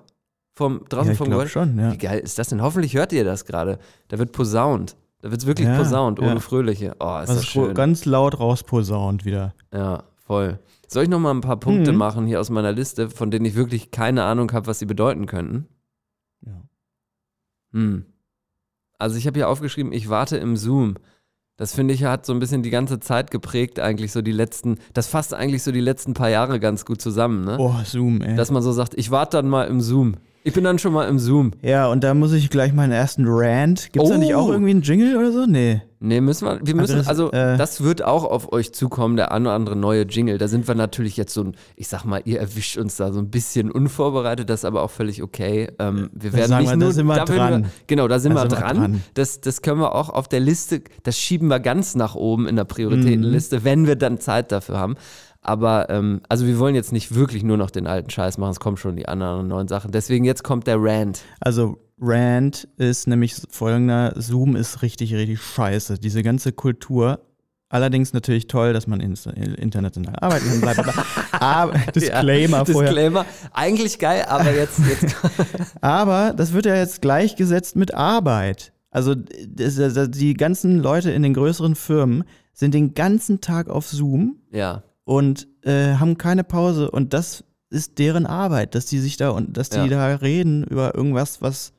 Vom, 0.56 0.84
draußen 0.90 1.08
ja, 1.08 1.12
ich 1.14 1.18
vom 1.18 1.30
Gebäude? 1.30 1.50
schon, 1.50 1.80
ja. 1.80 1.92
Wie 1.94 1.98
geil 1.98 2.20
ist 2.20 2.38
das 2.38 2.50
denn? 2.50 2.62
Hoffentlich 2.62 2.94
hört 2.96 3.12
ihr 3.14 3.24
das 3.24 3.46
gerade. 3.46 3.80
Da 4.10 4.20
wird 4.20 4.32
posaunt. 4.34 4.96
Da 5.22 5.32
wird 5.32 5.42
es 5.42 5.48
wirklich 5.48 5.68
Ja, 5.68 5.78
posaunt, 5.78 6.20
ohne 6.20 6.34
ja. 6.36 6.40
Fröhliche. 6.40 6.96
Oh, 7.00 7.18
ist 7.24 7.30
Was 7.30 7.36
das 7.38 7.46
schön. 7.46 7.74
ganz 7.74 8.06
laut 8.06 8.40
rausposaunt 8.40 9.24
wieder. 9.26 9.56
Ja, 9.74 10.04
voll. 10.28 10.60
Soll 10.88 11.04
ich 11.04 11.10
noch 11.10 11.20
mal 11.20 11.32
ein 11.32 11.42
paar 11.42 11.58
Punkte 11.58 11.92
Mhm. 11.94 11.98
machen 11.98 12.28
hier 12.28 12.40
aus 12.42 12.50
meiner 12.50 12.72
Liste, 12.74 13.10
von 13.10 13.32
denen 13.32 13.46
ich 13.46 13.56
wirklich 13.56 13.90
keine 13.90 14.26
Ahnung 14.26 14.52
habe, 14.52 14.68
was 14.68 14.80
sie 14.80 14.86
bedeuten 14.86 15.26
könnten? 15.26 15.68
Ja. 16.46 16.62
Hm. 17.72 18.06
Also 19.00 19.16
ich 19.18 19.26
habe 19.26 19.40
hier 19.40 19.50
aufgeschrieben, 19.50 19.92
ich 19.94 20.10
warte 20.10 20.38
im 20.38 20.56
Zoom. 20.58 20.96
Das 21.58 21.76
finde 21.76 21.94
ich 21.94 22.04
hat 22.04 22.26
so 22.26 22.34
ein 22.34 22.40
bisschen 22.40 22.64
die 22.64 22.72
ganze 22.72 23.00
Zeit 23.00 23.30
geprägt, 23.30 23.80
eigentlich 23.80 24.12
so 24.12 24.24
die 24.24 24.32
letzten, 24.32 24.80
das 24.94 25.08
fasst 25.08 25.36
eigentlich 25.36 25.62
so 25.62 25.72
die 25.72 25.82
letzten 25.82 26.16
paar 26.16 26.30
Jahre 26.30 26.60
ganz 26.60 26.84
gut 26.84 27.00
zusammen, 27.00 27.46
ne? 27.46 27.58
Oh, 27.60 27.76
Zoom, 27.86 28.22
ey. 28.22 28.36
Dass 28.36 28.50
man 28.50 28.64
so 28.64 28.72
sagt, 28.72 28.96
ich 28.98 29.12
warte 29.12 29.38
dann 29.38 29.48
mal 29.50 29.66
im 29.68 29.80
Zoom. 29.80 30.16
Ich 30.44 30.54
bin 30.54 30.64
dann 30.64 30.80
schon 30.80 30.94
mal 30.94 31.08
im 31.08 31.20
Zoom. 31.20 31.52
ja, 31.62 31.88
und 31.88 32.04
da 32.04 32.14
muss 32.16 32.34
ich 32.34 32.50
gleich 32.50 32.74
meinen 32.74 32.92
ersten 32.92 33.26
Rant. 33.28 33.94
Gibt 33.94 34.04
es 34.04 34.12
da 34.12 34.18
nicht 34.18 34.34
Oh. 34.34 34.40
auch 34.40 34.50
irgendwie 34.50 34.72
einen 34.72 34.82
Jingle 34.82 35.16
oder 35.16 35.32
so? 35.32 35.46
Nee. 35.46 35.82
Nee, 36.06 36.20
müssen 36.20 36.46
wir, 36.48 36.60
wir 36.62 36.76
müssen, 36.76 36.98
das, 36.98 37.08
also 37.08 37.32
äh, 37.32 37.58
das 37.58 37.82
wird 37.82 38.04
auch 38.04 38.26
auf 38.26 38.52
euch 38.52 38.74
zukommen, 38.74 39.16
der 39.16 39.32
ein 39.32 39.44
oder 39.44 39.56
andere 39.56 39.76
neue 39.78 40.04
Jingle. 40.04 40.38
Da 40.38 40.48
sind 40.50 40.68
wir 40.68 40.76
natürlich 40.76 41.16
jetzt 41.16 41.34
so 41.34 41.44
ein, 41.44 41.56
ich 41.78 41.88
sag 41.88 42.04
mal, 42.04 42.22
ihr 42.26 42.40
erwischt 42.40 42.78
uns 42.78 42.98
da 42.98 43.14
so 43.14 43.20
ein 43.20 43.30
bisschen 43.30 43.72
unvorbereitet, 43.72 44.50
das 44.50 44.62
ist 44.62 44.66
aber 44.66 44.84
auch 44.84 44.92
völlig 44.92 45.24
okay. 45.24 45.72
Ähm, 45.80 46.10
wir 46.14 46.32
Da 46.32 46.38
werden 46.38 46.58
nicht 46.58 46.68
wir, 46.68 46.72
da 46.72 46.76
nur, 46.76 46.92
sind 46.92 47.06
wir 47.08 47.24
dran. 47.24 47.66
genau, 47.88 48.08
da 48.10 48.20
sind 48.20 48.34
Da 48.36 48.44
wir 48.44 48.50
sind 48.50 48.52
wir 48.52 48.58
dran. 48.60 48.78
dran. 48.78 49.04
Das, 49.14 49.40
das 49.40 49.62
können 49.62 49.80
wir 49.80 49.96
auch 49.96 50.10
auf 50.10 50.28
der 50.28 50.42
Liste, 50.42 50.82
das 51.04 51.18
schieben 51.18 51.48
wir 51.48 51.60
ganz 51.62 51.96
nach 51.96 52.16
oben 52.16 52.48
in 52.48 52.58
der 52.58 52.66
Prioritätenliste, 52.66 53.60
Mhm. 53.60 53.64
wenn 53.64 53.88
wir 53.88 53.96
dann 53.96 54.20
Zeit 54.20 54.52
dafür 54.52 54.78
haben. 54.78 54.96
Aber 55.42 55.90
ähm, 55.90 56.22
also 56.30 56.46
wir 56.48 56.58
wollen 56.60 56.76
jetzt 56.76 56.94
nicht 56.94 57.16
wirklich 57.16 57.44
nur 57.44 57.58
noch 57.58 57.70
den 57.70 57.86
alten 57.88 58.10
Scheiß 58.10 58.38
machen, 58.38 58.52
es 58.52 58.60
kommen 58.60 58.78
schon 58.78 58.96
die 58.96 59.08
anderen 59.08 59.48
neuen 59.48 59.68
Sachen. 59.68 59.92
Deswegen 59.92 60.24
jetzt 60.26 60.44
kommt 60.44 60.68
der 60.68 60.78
Rant. 60.82 61.22
Also 61.42 61.80
Rant 62.06 62.68
ist 62.78 63.08
nämlich 63.08 63.34
folgender, 63.50 64.14
Zoom 64.18 64.56
ist 64.56 64.82
richtig, 64.82 65.14
richtig 65.16 65.42
scheiße. 65.42 65.98
Diese 66.00 66.22
ganze 66.24 66.52
Kultur. 66.52 67.20
Allerdings 67.70 68.14
natürlich 68.14 68.46
toll, 68.48 68.72
dass 68.74 68.86
man 68.86 69.00
ins- 69.00 69.26
international 69.26 70.16
arbeiten 70.20 70.46
kann, 70.48 70.62
bla 70.62 70.74
bla 70.74 70.84
bla. 70.84 71.06
Aber, 71.40 71.74
Disclaimer 71.96 72.58
ja, 72.58 72.66
vorher. 72.66 72.92
Disclaimer. 72.92 73.26
Eigentlich 73.52 73.98
geil, 73.98 74.26
aber 74.28 74.54
jetzt, 74.54 74.80
jetzt 74.88 75.16
Aber 75.82 76.34
das 76.38 76.54
wird 76.54 76.68
ja 76.68 76.76
jetzt 76.76 77.02
gleichgesetzt 77.02 77.76
mit 77.76 77.94
Arbeit. 77.96 78.74
Also 78.92 79.16
die 79.16 80.34
ganzen 80.36 80.78
Leute 80.80 81.10
in 81.10 81.24
den 81.24 81.34
größeren 81.34 81.74
Firmen 81.74 82.26
sind 82.54 82.76
den 82.76 82.94
ganzen 82.94 83.42
Tag 83.42 83.70
auf 83.70 83.88
Zoom 83.88 84.38
ja. 84.52 84.84
und 85.04 85.48
äh, 85.64 85.96
haben 85.96 86.20
keine 86.20 86.44
Pause 86.44 86.92
und 86.92 87.14
das 87.14 87.44
ist 87.72 87.98
deren 87.98 88.28
Arbeit, 88.28 88.76
dass 88.76 88.86
die 88.86 89.00
sich 89.00 89.18
da 89.18 89.30
und 89.32 89.58
dass 89.58 89.70
die 89.70 89.78
Ja. 89.80 89.88
da 89.88 90.06
reden 90.18 90.64
über 90.66 90.94
irgendwas, 90.94 91.42
was 91.42 91.74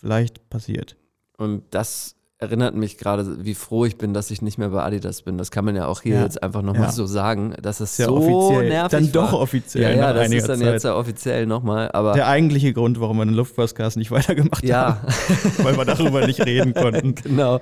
vielleicht 0.00 0.48
passiert. 0.50 0.96
Und 1.36 1.62
das 1.70 2.16
erinnert 2.38 2.74
mich 2.74 2.96
gerade, 2.96 3.44
wie 3.44 3.54
froh 3.54 3.84
ich 3.84 3.98
bin, 3.98 4.14
dass 4.14 4.30
ich 4.30 4.40
nicht 4.40 4.56
mehr 4.56 4.70
bei 4.70 4.82
Adidas 4.82 5.20
bin. 5.22 5.36
Das 5.36 5.50
kann 5.50 5.64
man 5.66 5.76
ja 5.76 5.86
auch 5.86 6.00
hier 6.00 6.16
Ja. 6.16 6.22
jetzt 6.22 6.42
einfach 6.42 6.62
nochmal 6.62 6.84
Ja. 6.84 6.92
so 6.92 7.04
sagen, 7.04 7.54
dass 7.60 7.80
es 7.80 7.92
Ist 7.92 7.98
ja 7.98 8.06
so 8.06 8.16
offiziell, 8.16 8.68
nervig 8.70 8.90
dann 8.98 9.12
doch 9.12 9.32
war. 9.34 9.40
offiziell 9.40 9.82
Ja, 9.82 10.06
ja, 10.06 10.12
das 10.14 10.30
ist 10.32 10.48
dann 10.48 10.58
Zeit. 10.60 10.72
jetzt 10.72 10.84
ja 10.84 10.96
offiziell 10.96 11.44
nochmal, 11.44 11.90
aber 11.92 12.14
Der 12.14 12.28
eigentliche 12.28 12.72
Grund, 12.72 12.98
warum 12.98 13.18
wir 13.18 13.26
den 13.26 13.34
Luftpostcast 13.34 13.98
nicht 13.98 14.10
weitergemacht 14.10 14.64
ja, 14.64 15.02
haben, 15.02 15.64
weil 15.64 15.76
wir 15.76 15.84
darüber 15.84 16.26
nicht 16.26 16.40
reden 16.46 16.72
konnten. 16.72 17.14
genau. 17.22 17.60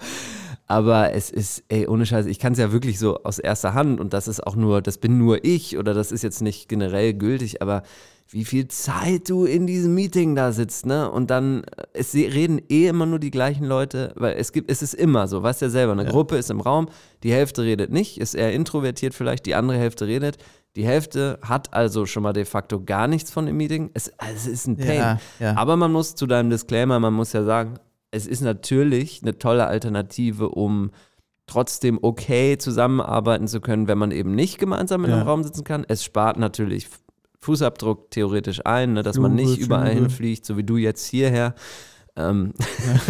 Aber 0.68 1.12
es 1.12 1.30
ist, 1.30 1.64
ey, 1.68 1.88
ohne 1.88 2.04
Scheiß, 2.06 2.26
ich 2.26 2.38
kann 2.38 2.52
es 2.52 2.58
ja 2.60 2.70
wirklich 2.70 2.98
so 3.00 3.22
aus 3.24 3.38
erster 3.40 3.74
Hand 3.74 4.00
und 4.00 4.12
das 4.12 4.28
ist 4.28 4.46
auch 4.46 4.54
nur, 4.54 4.80
das 4.82 4.98
bin 4.98 5.18
nur 5.18 5.44
ich 5.44 5.76
oder 5.78 5.92
das 5.94 6.12
ist 6.12 6.22
jetzt 6.22 6.40
nicht 6.42 6.68
generell 6.68 7.14
gültig, 7.14 7.62
aber 7.62 7.82
wie 8.30 8.44
viel 8.44 8.68
Zeit 8.68 9.30
du 9.30 9.44
in 9.46 9.66
diesem 9.66 9.94
Meeting 9.94 10.34
da 10.34 10.52
sitzt, 10.52 10.84
ne? 10.84 11.10
Und 11.10 11.30
dann, 11.30 11.64
äh, 11.64 11.84
es 11.94 12.14
reden 12.14 12.60
eh 12.68 12.86
immer 12.88 13.06
nur 13.06 13.18
die 13.18 13.30
gleichen 13.30 13.64
Leute, 13.64 14.12
weil 14.16 14.36
es 14.36 14.52
gibt, 14.52 14.70
es 14.70 14.82
ist 14.82 14.94
immer 14.94 15.28
so, 15.28 15.42
weißt 15.42 15.62
ja 15.62 15.70
selber, 15.70 15.92
eine 15.92 16.04
Gruppe 16.04 16.36
ist 16.36 16.50
im 16.50 16.60
Raum, 16.60 16.88
die 17.22 17.32
Hälfte 17.32 17.62
redet 17.62 17.90
nicht, 17.90 18.18
ist 18.18 18.34
eher 18.34 18.52
introvertiert 18.52 19.14
vielleicht, 19.14 19.46
die 19.46 19.54
andere 19.54 19.78
Hälfte 19.78 20.06
redet. 20.06 20.36
Die 20.76 20.84
Hälfte 20.84 21.38
hat 21.42 21.72
also 21.72 22.04
schon 22.06 22.22
mal 22.22 22.34
de 22.34 22.44
facto 22.44 22.84
gar 22.84 23.08
nichts 23.08 23.30
von 23.30 23.46
dem 23.46 23.56
Meeting. 23.56 23.90
Es, 23.94 24.12
es 24.32 24.46
ist 24.46 24.66
ein 24.66 24.76
Pain. 24.76 24.98
Ja, 24.98 25.20
ja. 25.40 25.56
Aber 25.56 25.76
man 25.76 25.90
muss 25.90 26.14
zu 26.14 26.26
deinem 26.26 26.50
Disclaimer, 26.50 27.00
man 27.00 27.14
muss 27.14 27.32
ja 27.32 27.42
sagen, 27.42 27.78
es 28.10 28.26
ist 28.26 28.42
natürlich 28.42 29.22
eine 29.22 29.38
tolle 29.38 29.66
Alternative, 29.66 30.50
um 30.50 30.90
trotzdem 31.46 31.98
okay 32.02 32.58
zusammenarbeiten 32.58 33.48
zu 33.48 33.60
können, 33.60 33.88
wenn 33.88 33.98
man 33.98 34.10
eben 34.10 34.34
nicht 34.34 34.58
gemeinsam 34.58 35.04
in 35.04 35.10
einem 35.10 35.20
Ja. 35.20 35.26
Raum 35.26 35.42
sitzen 35.42 35.64
kann. 35.64 35.84
Es 35.88 36.04
spart 36.04 36.38
natürlich 36.38 36.88
Fußabdruck 37.40 38.10
theoretisch 38.10 38.60
ein, 38.64 38.94
ne, 38.94 39.02
dass 39.02 39.18
man 39.18 39.32
Flüge, 39.34 39.48
nicht 39.50 39.60
überall 39.60 39.86
Flüge. 39.86 40.00
hinfliegt, 40.00 40.46
so 40.46 40.56
wie 40.56 40.64
du 40.64 40.76
jetzt 40.76 41.06
hierher. 41.06 41.54
Ähm, 42.16 42.52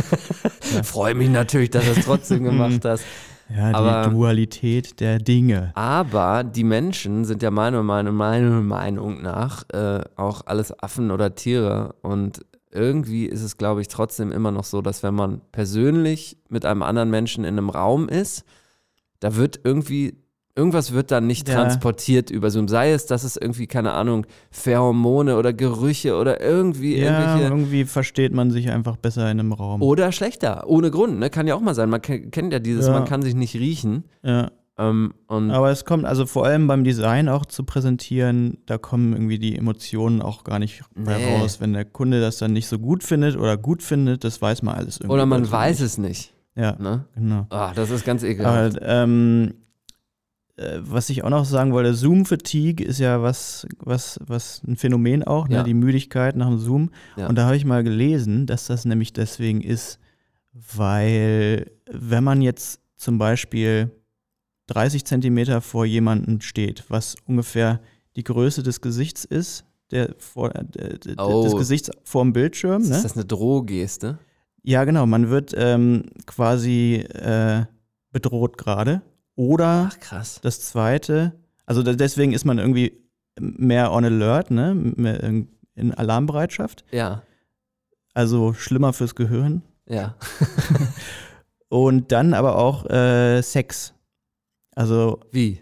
Freue 0.85 1.15
mich 1.15 1.31
natürlich, 1.31 1.71
dass 1.71 1.85
du 1.87 1.93
es 1.93 2.05
trotzdem 2.05 2.45
gemacht 2.45 2.85
hast. 2.85 3.05
Ja, 3.49 3.71
die 3.71 3.75
Aber- 3.75 4.11
Dualität 4.11 5.01
der 5.01 5.19
Dinge. 5.19 5.73
Aber 5.75 6.45
die 6.45 6.65
Menschen 6.65 7.25
sind 7.25 7.43
ja 7.43 7.51
meiner 7.51 7.83
Meinung, 7.83 8.15
meiner 8.15 8.61
Meinung 8.61 9.23
nach 9.23 9.65
äh, 9.73 10.03
auch 10.17 10.43
alles 10.45 10.79
Affen 10.83 11.11
oder 11.11 11.35
Tiere. 11.35 11.95
Und 12.03 12.45
irgendwie 12.71 13.25
ist 13.25 13.43
es, 13.43 13.57
glaube 13.57 13.81
ich, 13.81 13.89
trotzdem 13.89 14.31
immer 14.33 14.51
noch 14.51 14.65
so, 14.65 14.83
dass 14.83 15.03
wenn 15.03 15.15
man 15.15 15.41
persönlich 15.53 16.37
mit 16.51 16.67
einem 16.67 16.83
anderen 16.83 17.09
Menschen 17.09 17.45
in 17.45 17.57
einem 17.57 17.71
Raum 17.71 18.11
ist, 18.11 18.45
da 19.21 19.35
wird 19.37 19.61
irgendwie, 19.65 20.19
irgendwas 20.59 20.93
wird 20.93 21.11
dann 21.11 21.27
nicht 21.27 21.49
Ja. 21.49 21.55
transportiert 21.55 22.31
über 22.31 22.51
Zoom. 22.51 22.69
Sei 22.69 22.91
es, 22.93 23.07
dass 23.07 23.25
es 23.25 23.37
irgendwie, 23.37 23.67
keine 23.67 23.93
Ahnung, 23.93 24.27
Pheromone 24.51 25.37
oder 25.37 25.53
Gerüche 25.53 26.17
oder 26.17 26.41
irgendwie 26.43 26.99
Ja, 26.99 27.19
irgendwelche. 27.21 27.45
irgendwie 27.45 27.85
versteht 27.85 28.35
man 28.35 28.51
sich 28.51 28.71
einfach 28.71 28.97
besser 28.97 29.23
in 29.31 29.41
einem 29.41 29.53
Raum. 29.53 29.81
Oder 29.83 30.13
schlechter, 30.13 30.65
ohne 30.69 30.91
Grund, 30.91 31.19
ne? 31.21 31.31
Kann 31.31 31.47
ja 31.47 31.55
auch 31.55 31.61
mal 31.61 31.75
sein. 31.75 31.89
Man 31.89 32.03
ke- 32.03 32.29
kennt 32.29 32.53
ja 32.53 32.59
dieses, 32.59 32.87
Ja. 32.89 32.93
man 32.93 33.05
kann 33.07 33.23
sich 33.23 33.35
nicht 33.35 33.55
riechen. 33.55 34.05
Ja. 34.23 34.51
Ähm, 34.81 35.15
und 35.27 35.51
Aber 35.51 35.71
es 35.71 35.85
kommt 35.85 36.05
also 36.05 36.25
vor 36.27 36.45
allem 36.47 36.67
beim 36.69 36.85
Design 36.85 37.29
auch 37.29 37.47
zu 37.47 37.65
präsentieren, 37.65 38.59
da 38.67 38.79
kommen 38.79 39.13
irgendwie 39.13 39.39
die 39.39 39.57
Emotionen 39.57 40.23
auch 40.23 40.45
gar 40.45 40.59
nicht 40.61 40.83
mehr 40.95 41.19
Nee. 41.19 41.37
raus. 41.41 41.61
Wenn 41.61 41.73
der 41.73 41.85
Kunde 41.85 42.21
das 42.21 42.39
dann 42.39 42.53
nicht 42.53 42.69
so 42.69 42.79
gut 42.79 43.03
findet 43.03 43.37
oder 43.37 43.57
gut 43.57 43.83
findet, 43.83 44.23
das 44.23 44.41
weiß 44.41 44.63
man 44.63 44.75
alles 44.77 44.99
irgendwie. 44.99 45.15
oder 45.15 45.27
man 45.27 45.51
weiß 45.51 45.81
nicht. 45.81 45.87
es 45.87 45.99
nicht. 45.99 46.35
Ja, 46.55 46.77
Ne? 46.79 47.05
genau. 47.15 47.47
Ah, 47.51 47.73
das 47.75 47.91
ist 47.91 48.05
ganz 48.05 48.23
ekelhaft. 48.23 48.77
Aber 48.81 48.87
ähm, 48.87 49.49
äh, 49.51 49.68
was 50.83 51.09
ich 51.11 51.23
auch 51.25 51.31
noch 51.31 51.45
sagen 51.45 51.73
wollte, 51.73 51.95
Zoom-Fatigue 51.95 52.85
ist 52.87 52.99
ja 52.99 53.23
was, 53.23 53.67
was, 53.79 54.19
was 54.27 54.63
ein 54.67 54.77
Phänomen 54.77 55.23
auch, 55.25 55.49
ne? 55.49 55.57
Ja. 55.57 55.63
die 55.63 55.75
Müdigkeit 55.75 56.35
nach 56.37 56.49
dem 56.49 56.59
Zoom. 56.59 56.91
Ja. 57.17 57.29
Und 57.29 57.37
da 57.37 57.45
habe 57.47 57.57
ich 57.57 57.65
mal 57.65 57.85
gelesen, 57.85 58.47
dass 58.47 58.67
das 58.67 58.85
nämlich 58.85 59.13
deswegen 59.13 59.61
ist, 59.61 59.99
weil 60.53 61.71
wenn 61.91 62.25
man 62.25 62.43
jetzt 62.43 62.81
zum 62.97 63.19
Beispiel 63.19 63.91
30 64.67 65.05
Zentimeter 65.05 65.61
vor 65.61 65.85
jemanden 65.85 66.41
steht, 66.41 66.85
was 66.89 67.17
ungefähr 67.27 67.81
die 68.17 68.25
Größe 68.25 68.63
des 68.63 68.81
Gesichts 68.81 69.25
ist, 69.25 69.65
der 69.91 70.15
vor, 70.19 70.55
äh, 70.55 70.65
d- 70.99 71.15
Oh. 71.19 71.45
des 71.45 71.57
Gesichts 71.57 71.91
vor 72.05 72.23
dem 72.25 72.33
Bildschirm, 72.33 72.83
Ist 72.83 72.91
ne? 72.91 73.01
das 73.03 73.15
eine 73.15 73.25
Drohgeste? 73.25 74.19
Ja, 74.63 74.85
genau. 74.85 75.07
Man 75.07 75.31
wird 75.31 75.55
ähm, 75.57 76.05
quasi 76.27 76.97
äh, 77.15 77.65
bedroht 78.13 78.59
gerade. 78.59 79.01
Oder 79.39 79.91
Ach 79.93 80.01
krass. 80.01 80.41
das 80.43 80.61
Zweite, 80.61 81.33
also 81.65 81.83
deswegen 81.85 82.33
ist 82.33 82.45
man 82.45 82.59
irgendwie 82.59 83.01
mehr 83.39 83.93
on 83.93 84.05
alert, 84.05 84.51
ne? 84.51 84.75
Mehr 84.75 85.23
in, 85.23 85.49
Alarmbereitschaft. 85.95 86.85
Ja, 86.91 87.23
Also 88.15 88.53
schlimmer 88.53 88.93
fürs 88.93 89.15
Gehirn. 89.15 89.63
ja. 89.87 90.17
Und 91.71 92.13
dann 92.13 92.33
aber 92.35 92.57
auch 92.57 92.87
äh, 92.89 93.43
Sex. 93.43 93.93
Also, 94.75 95.21
Wie? 95.33 95.61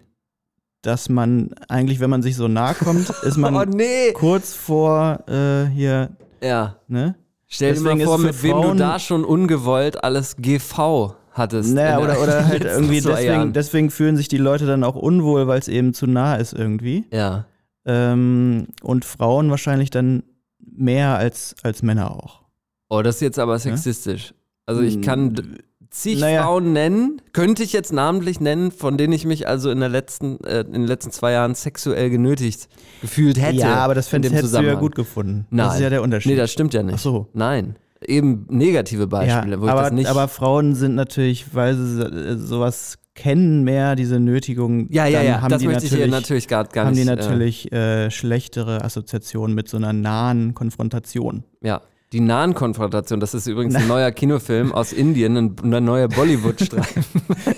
dass 0.82 1.08
man 1.08 1.52
eigentlich, 1.68 1.98
wenn 2.00 2.10
man 2.10 2.22
sich 2.22 2.36
so 2.36 2.46
nahe 2.48 2.74
kommt, 2.74 3.10
ist 3.24 3.36
man 3.36 3.54
oh 3.56 3.64
nee! 3.64 4.12
kurz 4.12 4.54
vor 4.54 5.24
äh, 5.28 5.66
hier, 5.66 6.16
Ja. 6.40 6.76
ne? 6.86 7.16
Stell 7.48 7.74
dir 7.74 7.80
Deswegen 7.82 7.98
mal 7.98 8.02
ist 8.02 8.08
vor, 8.08 8.18
mit 8.18 8.42
wem 8.42 8.52
du 8.56 8.62
Frauen- 8.62 8.78
da 8.78 8.98
schon 9.00 9.24
ungewollt 9.24 10.02
alles 10.04 10.36
GV 10.36 11.16
hattest. 11.36 11.74
Naja, 11.74 11.98
oder, 11.98 12.20
oder 12.22 12.46
halt 12.48 12.64
irgendwie 12.64 13.00
deswegen, 13.00 13.26
Jahren. 13.26 13.52
deswegen 13.52 13.90
fühlen 13.90 14.16
sich 14.16 14.28
die 14.28 14.38
Leute 14.38 14.66
dann 14.66 14.84
auch 14.84 14.96
unwohl, 14.96 15.46
weil 15.46 15.58
es 15.58 15.68
eben 15.68 15.94
zu 15.94 16.06
nah 16.06 16.36
ist 16.36 16.52
irgendwie. 16.52 17.04
Ja. 17.12 17.46
Ähm, 17.84 18.66
und 18.82 19.04
Frauen 19.04 19.50
wahrscheinlich 19.50 19.90
dann 19.90 20.22
mehr 20.58 21.16
als, 21.16 21.54
als 21.62 21.82
Männer 21.82 22.10
auch. 22.10 22.42
Oh, 22.88 23.02
das 23.02 23.16
ist 23.16 23.20
jetzt 23.22 23.38
aber 23.38 23.58
sexistisch. 23.58 24.34
Also 24.66 24.82
ich 24.82 25.00
kann 25.02 25.34
d- 25.34 25.42
zig 25.90 26.18
Naja. 26.20 26.42
Frauen 26.42 26.72
nennen, 26.72 27.22
könnte 27.32 27.62
ich 27.62 27.72
jetzt 27.72 27.92
namentlich 27.92 28.40
nennen, 28.40 28.70
von 28.72 28.96
denen 28.98 29.12
ich 29.12 29.24
mich 29.24 29.46
also 29.48 29.70
in, 29.70 29.78
der 29.80 29.88
letzten, 29.88 30.42
äh, 30.44 30.60
in 30.60 30.72
den 30.72 30.86
letzten 30.86 31.10
zwei 31.12 31.32
Jahren 31.32 31.54
sexuell 31.54 32.10
genötigt 32.10 32.68
gefühlt 33.00 33.40
hätte. 33.40 33.56
ja, 33.58 33.76
aber 33.76 33.94
das 33.94 34.06
in 34.06 34.10
fänd, 34.10 34.24
dem 34.26 34.32
hättest 34.32 34.54
du 34.56 34.60
ja 34.62 34.74
gut 34.74 34.94
gefunden. 34.96 35.46
Nein. 35.50 35.66
Das 35.66 35.74
ist 35.76 35.80
ja 35.82 35.90
der 35.90 36.02
Unterschied. 36.02 36.32
Nee, 36.32 36.38
das 36.38 36.50
stimmt 36.52 36.74
ja 36.74 36.82
nicht. 36.82 36.96
Ach 36.96 37.00
so. 37.00 37.28
Nein. 37.32 37.76
Eben 38.04 38.46
negative 38.50 39.06
Beispiele, 39.06 39.56
ja, 39.56 39.60
wo 39.60 39.64
ich 39.66 39.70
aber, 39.70 39.82
das 39.82 39.92
nicht. 39.92 40.08
aber 40.08 40.28
Frauen 40.28 40.74
sind 40.74 40.94
natürlich, 40.94 41.54
weil 41.54 41.74
sie 41.76 42.02
äh, 42.02 42.36
sowas 42.36 42.98
kennen 43.14 43.64
mehr, 43.64 43.96
diese 43.96 44.20
Nötigung, 44.20 44.88
ja, 44.92 45.06
ja, 45.06 45.18
dann 45.20 45.26
ja, 45.26 45.40
haben 45.40 45.48
das 45.50 45.60
die 45.62 45.68
möchte 45.68 45.86
ich 45.86 45.90
natürlich, 45.92 46.04
hier 46.04 46.20
natürlich 46.20 46.48
gar, 46.48 46.64
gar 46.64 46.84
haben 46.86 46.92
nicht. 46.94 47.02
die 47.04 47.08
natürlich 47.08 47.72
äh, 47.72 48.10
schlechtere 48.10 48.84
Assoziationen 48.84 49.54
mit 49.54 49.68
so 49.68 49.78
einer 49.78 49.94
nahen 49.94 50.52
Konfrontation. 50.54 51.44
Äh, 51.62 51.68
ja. 51.68 51.80
Die 52.12 52.20
nahen 52.20 52.54
Konfrontation, 52.54 53.18
das 53.18 53.32
ist 53.34 53.46
übrigens 53.46 53.74
ein 53.74 53.88
neuer 53.88 54.10
Kinofilm 54.12 54.72
aus 54.72 54.92
Indien, 54.92 55.36
ein, 55.36 55.56
ein 55.74 55.84
neuer 55.84 56.08
Bollywood-Streifen. 56.08 57.02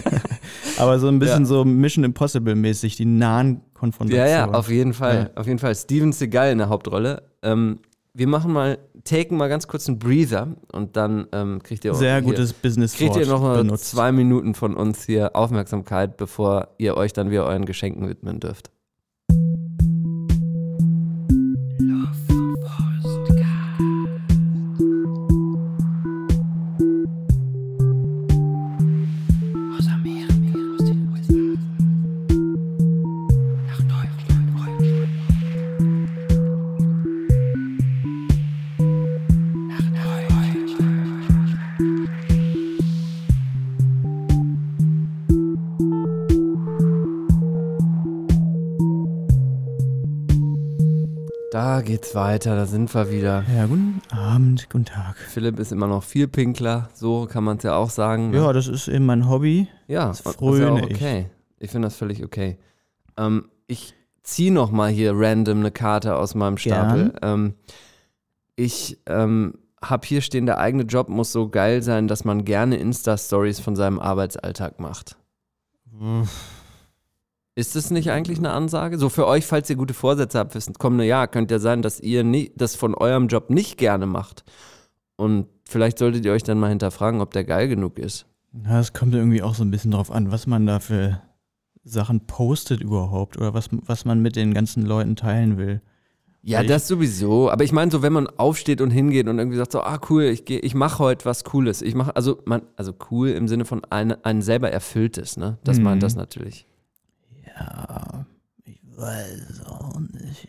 Aber 0.78 0.98
so 0.98 1.08
ein 1.08 1.18
bisschen 1.18 1.42
Ja. 1.42 1.46
so 1.48 1.64
Mission 1.64 2.04
Impossible 2.04 2.54
mäßig, 2.54 2.96
die 2.96 3.04
nahen 3.04 3.54
Ja, 3.56 3.60
Konfrontationen. 3.74 4.30
ja, 4.30 4.46
auf 4.50 4.70
jeden 4.70 4.94
Fall. 4.94 5.30
Auf 5.34 5.46
jeden 5.46 5.58
Fall. 5.58 5.74
Steven 5.74 6.12
Seagal 6.12 6.52
in 6.52 6.58
der 6.58 6.68
Hauptrolle. 6.68 7.22
Ähm, 7.42 7.80
wir 8.14 8.26
machen 8.26 8.52
mal, 8.52 8.78
taken 9.08 9.36
mal 9.36 9.48
ganz 9.48 9.66
kurz 9.66 9.88
einen 9.88 9.98
Breather 9.98 10.56
und 10.72 10.96
dann 10.96 11.26
ähm, 11.32 11.62
kriegt 11.62 11.84
ihr 11.84 11.94
Sehr 11.94 12.14
hier, 12.14 12.22
gutes 12.22 12.52
business 12.52 12.94
Kriegt 12.94 13.16
ihr 13.16 13.26
noch 13.26 13.40
mal 13.40 13.58
benutzt. 13.58 13.90
zwei 13.90 14.12
Minuten 14.12 14.54
von 14.54 14.74
uns 14.74 15.04
hier 15.04 15.34
Aufmerksamkeit, 15.34 16.16
bevor 16.16 16.68
ihr 16.78 16.96
euch 16.96 17.12
dann 17.12 17.30
wieder 17.30 17.44
euren 17.46 17.64
Geschenken 17.64 18.08
widmen 18.08 18.40
dürft. 18.40 18.70
Geht's 52.08 52.14
weiter, 52.14 52.56
da 52.56 52.64
sind 52.64 52.94
wir 52.94 53.10
wieder. 53.10 53.44
Ja, 53.54 53.66
guten 53.66 54.00
Abend, 54.10 54.70
guten 54.70 54.86
Tag. 54.86 55.16
Philipp 55.16 55.58
ist 55.58 55.72
immer 55.72 55.86
noch 55.86 56.02
viel 56.02 56.26
pinkler, 56.26 56.88
so 56.94 57.26
kann 57.26 57.44
man 57.44 57.58
es 57.58 57.64
ja 57.64 57.76
auch 57.76 57.90
sagen. 57.90 58.30
ne? 58.30 58.38
Ja, 58.38 58.52
das 58.54 58.66
ist 58.66 58.88
eben 58.88 59.04
mein 59.04 59.28
Hobby. 59.28 59.68
Ja, 59.88 60.06
Das 60.08 60.22
und 60.22 60.26
das 60.26 60.34
ist 60.36 60.40
ja 60.40 60.68
auch 60.70 60.78
fröne 60.78 60.88
ich. 60.88 60.94
okay. 60.96 61.26
Ich 61.58 61.70
finde 61.70 61.86
das 61.86 61.96
völlig 61.96 62.24
okay. 62.24 62.56
Ähm, 63.18 63.50
ich 63.66 63.94
ziehe 64.22 64.50
noch 64.52 64.70
mal 64.70 64.88
hier 64.88 65.12
random 65.14 65.58
eine 65.58 65.70
Karte 65.70 66.16
aus 66.16 66.34
meinem 66.34 66.56
Stapel. 66.56 67.12
Ähm, 67.20 67.54
ich 68.56 68.98
ähm, 69.06 69.54
habe 69.82 70.06
hier 70.06 70.22
stehen, 70.22 70.46
der 70.46 70.58
eigene 70.58 70.84
Job 70.84 71.10
muss 71.10 71.30
so 71.30 71.50
geil 71.50 71.82
sein, 71.82 72.08
dass 72.08 72.24
man 72.24 72.46
gerne 72.46 72.76
Insta-Stories 72.76 73.60
von 73.60 73.76
seinem 73.76 73.98
Arbeitsalltag 74.00 74.80
macht. 74.80 75.18
Ist 77.58 77.74
das 77.74 77.90
nicht 77.90 78.12
eigentlich 78.12 78.38
eine 78.38 78.52
Ansage? 78.52 78.98
So 78.98 79.08
für 79.08 79.26
euch, 79.26 79.44
falls 79.44 79.68
ihr 79.68 79.74
gute 79.74 79.92
Vorsätze 79.92 80.38
habt 80.38 80.52
fürs 80.52 80.72
kommende 80.78 81.04
Jahr, 81.04 81.26
könnte 81.26 81.54
ja 81.54 81.58
sein, 81.58 81.82
dass 81.82 81.98
ihr 81.98 82.22
nie, 82.22 82.52
das 82.54 82.76
von 82.76 82.94
eurem 82.94 83.26
Job 83.26 83.50
nicht 83.50 83.78
gerne 83.78 84.06
macht. 84.06 84.44
Und 85.16 85.46
vielleicht 85.68 85.98
solltet 85.98 86.24
ihr 86.24 86.30
euch 86.30 86.44
dann 86.44 86.60
mal 86.60 86.68
hinterfragen, 86.68 87.20
ob 87.20 87.32
der 87.32 87.42
geil 87.42 87.66
genug 87.66 87.98
ist. 87.98 88.26
Ja, 88.64 88.78
es 88.78 88.92
kommt 88.92 89.12
irgendwie 89.12 89.42
auch 89.42 89.56
so 89.56 89.64
ein 89.64 89.72
bisschen 89.72 89.90
drauf 89.90 90.12
an, 90.12 90.30
was 90.30 90.46
man 90.46 90.66
da 90.66 90.78
für 90.78 91.20
Sachen 91.82 92.26
postet 92.28 92.80
überhaupt 92.80 93.36
oder 93.36 93.54
was, 93.54 93.70
was 93.72 94.04
man 94.04 94.22
mit 94.22 94.36
den 94.36 94.54
ganzen 94.54 94.86
Leuten 94.86 95.16
teilen 95.16 95.58
will. 95.58 95.80
Ja, 96.42 96.60
Weil 96.60 96.68
das 96.68 96.86
sowieso. 96.86 97.50
Aber 97.50 97.64
ich 97.64 97.72
meine, 97.72 97.90
so 97.90 98.02
wenn 98.02 98.12
man 98.12 98.28
aufsteht 98.28 98.80
und 98.80 98.92
hingeht 98.92 99.26
und 99.26 99.40
irgendwie 99.40 99.58
sagt 99.58 99.72
so, 99.72 99.80
ah 99.80 99.98
cool, 100.08 100.22
ich 100.22 100.44
gehe, 100.44 100.60
ich 100.60 100.76
mache 100.76 101.00
heute 101.00 101.24
was 101.24 101.42
Cooles. 101.42 101.82
Ich 101.82 101.96
mache, 101.96 102.14
also 102.14 102.38
man, 102.44 102.62
also 102.76 102.94
cool 103.10 103.30
im 103.30 103.48
Sinne 103.48 103.64
von 103.64 103.82
ein, 103.90 104.12
ein 104.24 104.42
selber 104.42 104.70
erfülltes, 104.70 105.36
ne? 105.36 105.58
Das 105.64 105.78
Mhm. 105.78 105.82
meint 105.84 106.02
das 106.04 106.14
natürlich. 106.14 106.68
Ja, 107.58 108.26
ich 108.64 108.80
weiß 108.96 109.64
auch 109.66 109.98
nicht. 110.00 110.48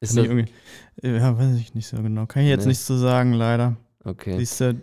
Ist 0.00 0.16
das, 0.16 0.26
ja, 1.02 1.38
weiß 1.38 1.56
ich 1.56 1.74
nicht 1.74 1.86
so 1.86 1.98
genau. 2.02 2.26
Kann 2.26 2.42
ich 2.42 2.48
jetzt 2.48 2.62
Nee. 2.62 2.68
nichts 2.70 2.86
zu 2.86 2.94
sagen, 2.96 3.32
leider. 3.34 3.76
okay. 4.04 4.38
Siehst 4.38 4.60
du, 4.60 4.80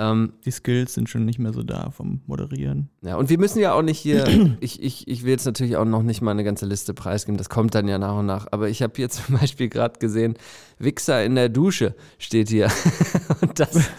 Ähm, 0.00 0.34
die 0.44 0.52
Skills 0.52 0.94
sind 0.94 1.08
schon 1.08 1.24
nicht 1.24 1.40
mehr 1.40 1.52
so 1.52 1.64
da 1.64 1.90
vom 1.90 2.20
Moderieren. 2.26 2.88
ja, 3.02 3.16
und 3.16 3.30
wir 3.30 3.38
müssen 3.38 3.58
ja 3.58 3.72
auch 3.72 3.82
nicht 3.82 3.98
hier, 3.98 4.26
ich, 4.60 4.80
ich, 4.80 5.08
ich 5.08 5.24
will 5.24 5.32
jetzt 5.32 5.44
natürlich 5.44 5.76
auch 5.76 5.84
noch 5.84 6.04
nicht 6.04 6.22
mal 6.22 6.30
eine 6.30 6.44
ganze 6.44 6.66
Liste 6.66 6.94
preisgeben, 6.94 7.36
das 7.36 7.48
kommt 7.48 7.74
dann 7.74 7.88
ja 7.88 7.98
nach 7.98 8.16
und 8.16 8.26
nach. 8.26 8.46
Aber 8.52 8.68
ich 8.68 8.80
habe 8.80 8.92
hier 8.94 9.08
zum 9.10 9.38
Beispiel 9.38 9.68
gerade 9.68 9.98
gesehen, 9.98 10.34
Wichser 10.78 11.24
in 11.24 11.34
der 11.34 11.48
Dusche 11.48 11.96
steht 12.18 12.48
hier. 12.48 12.70
und, 13.40 13.58
das, 13.58 13.90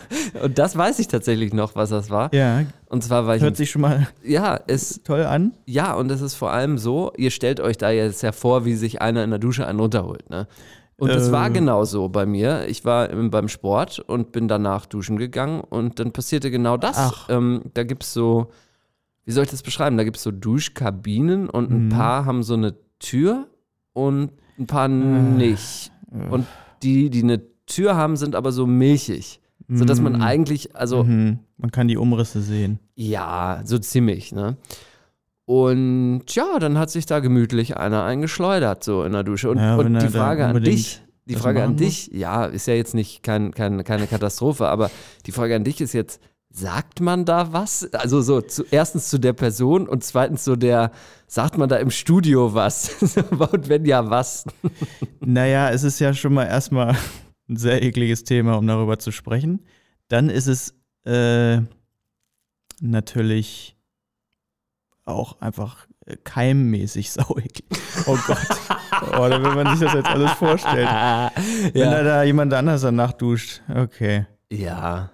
und 0.41 0.57
das 0.57 0.77
weiß 0.77 0.99
ich 0.99 1.09
tatsächlich 1.09 1.53
noch, 1.53 1.75
was 1.75 1.89
das 1.89 2.09
war. 2.09 2.33
Ja, 2.33 2.63
Und 2.87 3.03
zwar 3.03 3.27
war 3.27 3.35
ich. 3.35 3.41
hört 3.41 3.57
sich 3.57 3.69
schon 3.69 3.81
mal 3.81 4.07
ja, 4.23 4.57
es, 4.67 5.01
toll 5.03 5.23
an. 5.23 5.51
Ja, 5.65 5.93
und 5.95 6.09
es 6.09 6.21
ist 6.21 6.35
vor 6.35 6.51
allem 6.51 6.77
so, 6.77 7.11
ihr 7.17 7.31
stellt 7.31 7.59
euch 7.59 7.77
da 7.77 7.89
jetzt 7.89 8.23
hervor, 8.23 8.63
wie 8.63 8.75
sich 8.75 9.01
einer 9.01 9.23
in 9.25 9.31
der 9.31 9.39
Dusche 9.39 9.67
einen 9.67 9.81
runterholt, 9.81 10.29
ne? 10.29 10.47
Und 10.99 11.09
Äh. 11.09 11.31
war 11.31 11.49
genau 11.49 11.83
so 11.85 12.09
bei 12.09 12.25
mir. 12.25 12.67
Ich 12.67 12.83
war 12.85 13.09
im, 13.09 13.29
beim 13.31 13.47
Sport 13.47 13.99
und 13.99 14.31
bin 14.31 14.47
danach 14.47 14.85
duschen 14.85 15.17
gegangen 15.17 15.61
und 15.61 15.99
dann 15.99 16.11
passierte 16.11 16.51
genau 16.51 16.77
das. 16.77 16.97
Ähm, 17.29 17.61
da 17.73 17.83
gibt 17.83 18.03
es 18.03 18.13
so, 18.13 18.47
wie 19.25 19.31
soll 19.31 19.43
ich 19.45 19.49
das 19.51 19.63
beschreiben? 19.63 19.97
Da 19.97 20.03
gibt 20.03 20.17
es 20.17 20.23
so 20.23 20.31
Duschkabinen 20.31 21.49
und 21.49 21.71
ein 21.71 21.85
Mhm. 21.85 21.89
paar 21.89 22.25
haben 22.25 22.43
so 22.43 22.53
eine 22.55 22.75
Tür 22.99 23.47
und 23.93 24.31
ein 24.57 24.67
paar 24.67 24.85
Äh. 24.87 24.89
nicht. 24.89 25.91
Und 26.29 26.45
die, 26.83 27.09
die 27.09 27.23
eine 27.23 27.41
Tür 27.65 27.95
haben, 27.95 28.17
sind 28.17 28.35
aber 28.35 28.51
so 28.51 28.65
milchig. 28.67 29.39
Sodass 29.71 30.01
man 30.01 30.13
Mhm. 30.13 30.21
eigentlich, 30.21 30.75
also 30.75 31.03
Mhm. 31.03 31.39
Man 31.57 31.69
kann 31.71 31.87
die 31.87 31.97
Umrisse 31.97 32.41
sehen. 32.41 32.79
ja, 32.95 33.61
so 33.65 33.77
ziemlich, 33.77 34.31
ne? 34.31 34.57
Und 35.49 36.25
ja, 36.35 36.59
dann 36.59 36.77
hat 36.77 36.91
sich 36.91 37.07
da 37.07 37.21
gemütlich 37.21 37.75
einer 37.75 38.03
eingeschleudert, 38.03 38.83
so 38.83 39.03
in 39.03 39.13
der 39.13 39.23
Dusche. 39.23 39.49
Und, 39.49 39.57
Ja, 39.57 39.77
und 39.77 39.99
die 39.99 40.07
Frage 40.07 40.45
an 40.45 40.61
dich, 40.61 41.01
die 41.25 41.33
Frage 41.33 41.63
an 41.63 41.75
dich, 41.75 42.11
ja, 42.13 42.45
ist 42.45 42.67
ja 42.67 42.75
jetzt 42.75 42.93
nicht 42.93 43.23
kein, 43.23 43.51
kein, 43.51 43.83
keine 43.83 44.05
Katastrophe, 44.05 44.67
aber 44.67 44.91
die 45.25 45.31
Frage 45.31 45.55
an 45.55 45.63
dich 45.63 45.81
ist 45.81 45.93
jetzt, 45.93 46.21
sagt 46.51 47.01
man 47.01 47.25
da 47.25 47.51
was? 47.51 47.91
Also 47.95 48.21
so, 48.21 48.41
zu, 48.41 48.63
erstens 48.69 49.09
zu 49.09 49.17
der 49.17 49.33
Person 49.33 49.87
und 49.87 50.03
zweitens 50.03 50.45
so 50.45 50.55
der, 50.55 50.91
sagt 51.25 51.57
man 51.57 51.67
da 51.67 51.77
im 51.77 51.89
Studio 51.89 52.53
was? 52.53 53.01
und 53.31 53.69
wenn 53.69 53.85
ja, 53.85 54.07
was? 54.07 54.45
Naja, 55.19 55.71
es 55.71 55.81
ist 55.81 55.97
ja 55.97 56.13
schon 56.13 56.35
mal 56.35 56.45
erstmal 56.45 56.95
ein 57.49 57.57
sehr 57.57 57.81
ekliges 57.81 58.23
Thema, 58.23 58.53
um 58.53 58.67
darüber 58.67 58.99
zu 58.99 59.11
sprechen. 59.11 59.65
Dann 60.09 60.29
ist 60.29 60.45
es 60.45 60.75
äh, 61.05 61.59
natürlich 62.81 63.78
auch 65.09 65.41
einfach 65.41 65.87
äh, 66.05 66.15
keimmäßig 66.23 67.11
sauig. 67.13 67.63
Oh 68.05 68.17
Gott. 68.27 68.37
Oh, 69.13 69.21
will 69.29 69.39
man 69.39 69.77
sich 69.77 69.85
das 69.87 69.93
jetzt 69.95 70.09
alles 70.09 70.31
vorstellen. 70.31 70.85
Wenn 71.73 71.89
da, 71.89 72.03
da 72.03 72.23
jemand 72.23 72.53
anders 72.53 72.81
danach 72.81 73.13
duscht. 73.13 73.61
Okay. 73.73 74.25
Ja. 74.51 75.11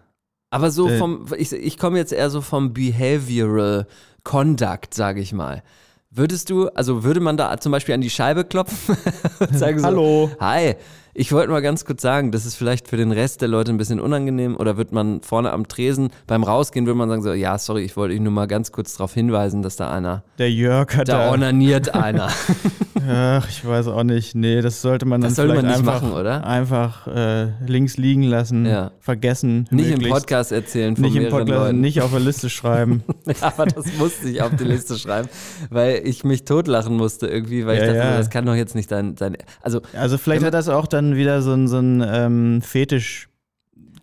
Aber 0.50 0.72
so 0.72 0.90
Äh. 0.90 0.98
vom, 0.98 1.28
ich, 1.38 1.52
ich 1.54 1.78
komme 1.78 2.00
jetzt 2.00 2.12
eher 2.12 2.32
so 2.32 2.42
vom 2.42 2.74
Behavioral 2.74 3.86
Conduct, 4.24 4.96
sage 4.96 5.22
ich 5.22 5.34
mal. 5.34 5.62
Würdest 6.10 6.50
du, 6.50 6.68
also 6.70 7.04
würde 7.04 7.20
man 7.20 7.38
da 7.38 7.60
zum 7.60 7.72
Beispiel 7.74 7.94
an 7.94 8.02
die 8.02 8.10
Scheibe 8.10 8.44
klopfen 8.44 8.98
und 9.40 9.56
sagen 9.56 9.78
so, 9.80 9.86
Hallo. 9.86 10.32
Hi, 10.40 10.76
ich 11.18 11.32
wollte 11.32 11.50
mal 11.50 11.62
ganz 11.62 11.86
kurz 11.86 12.02
sagen, 12.02 12.32
das 12.32 12.46
ist 12.46 12.56
vielleicht 12.56 12.88
für 12.90 12.98
den 12.98 13.12
Rest 13.14 13.42
der 13.42 13.48
Leute 13.48 13.72
ein 13.72 13.78
bisschen 13.78 14.00
unangenehm 14.02 14.56
oder 14.58 14.76
wird 14.78 14.92
man 14.92 15.22
vorne 15.22 15.52
am 15.54 15.68
Tresen 15.68 16.10
beim 16.28 16.44
Rausgehen, 16.44 16.86
würde 16.86 16.98
man 16.98 17.08
sagen 17.10 17.24
so, 17.24 17.32
ja, 17.34 17.58
sorry, 17.58 17.84
ich 17.84 17.96
wollte 17.96 18.14
dich 18.14 18.22
nur 18.22 18.34
mal 18.34 18.48
ganz 18.48 18.72
kurz 18.74 18.98
darauf 18.98 19.14
hinweisen, 19.14 19.62
dass 19.62 19.78
da 19.78 19.90
einer, 19.92 20.24
Der 20.38 20.52
Jörg 20.52 20.96
hat 20.98 21.08
da 21.08 21.26
da. 21.28 21.32
onaniert 21.32 21.96
einer. 21.96 22.28
Ach, 23.08 23.48
ich 23.50 23.66
weiß 23.66 23.88
auch 23.88 24.04
nicht. 24.04 24.36
Nee, 24.36 24.62
das 24.62 24.82
sollte 24.82 25.06
man 25.06 25.22
dann 25.22 25.30
Das 25.30 25.36
sollte 25.36 25.54
man 25.54 25.66
nicht 25.66 25.78
einfach, 25.78 26.02
machen, 26.02 26.14
oder? 26.14 26.46
einfach 26.46 27.08
äh, 27.08 27.48
links 27.68 27.98
liegen 27.98 28.24
lassen, 28.24 28.66
Ja. 28.66 28.92
vergessen. 29.00 29.68
Nicht 29.70 29.86
im 29.88 29.92
möglichst. 29.94 30.12
Podcast 30.12 30.52
erzählen 30.52 30.96
von 30.96 31.04
Nicht 31.06 31.16
im 31.16 31.24
mehreren 31.24 31.40
Podcast, 31.46 31.60
Leuten. 31.68 31.82
nicht 31.82 32.02
auf 32.02 32.12
der 32.12 32.20
Liste 32.20 32.50
schreiben. 32.50 33.04
Aber 33.42 33.66
das 33.66 33.86
musste 33.98 34.28
ich 34.30 34.42
auf 34.42 34.56
die 34.56 34.64
Liste 34.64 34.98
schreiben, 34.98 35.30
weil 35.70 36.02
ich 36.04 36.24
mich 36.24 36.46
totlachen 36.46 36.98
musste 36.98 37.28
irgendwie, 37.28 37.66
weil 37.66 37.76
ich 37.76 37.82
Ja, 37.82 37.88
dachte, 37.94 38.00
ja. 38.12 38.18
das 38.18 38.30
kann 38.30 38.46
doch 38.46 38.56
jetzt 38.56 38.76
nicht 38.76 38.92
dein, 38.92 39.16
dein 39.16 39.38
also 39.62 39.82
Also 39.98 40.18
vielleicht 40.18 40.44
hat 40.44 40.54
das 40.54 40.68
auch 40.70 40.88
dann 40.88 41.05
wieder 41.16 41.42
so 41.44 41.52
ein, 41.54 41.68
so 41.68 41.78
ein 41.78 42.02
ähm, 42.06 42.62
Fetisch, 42.64 43.30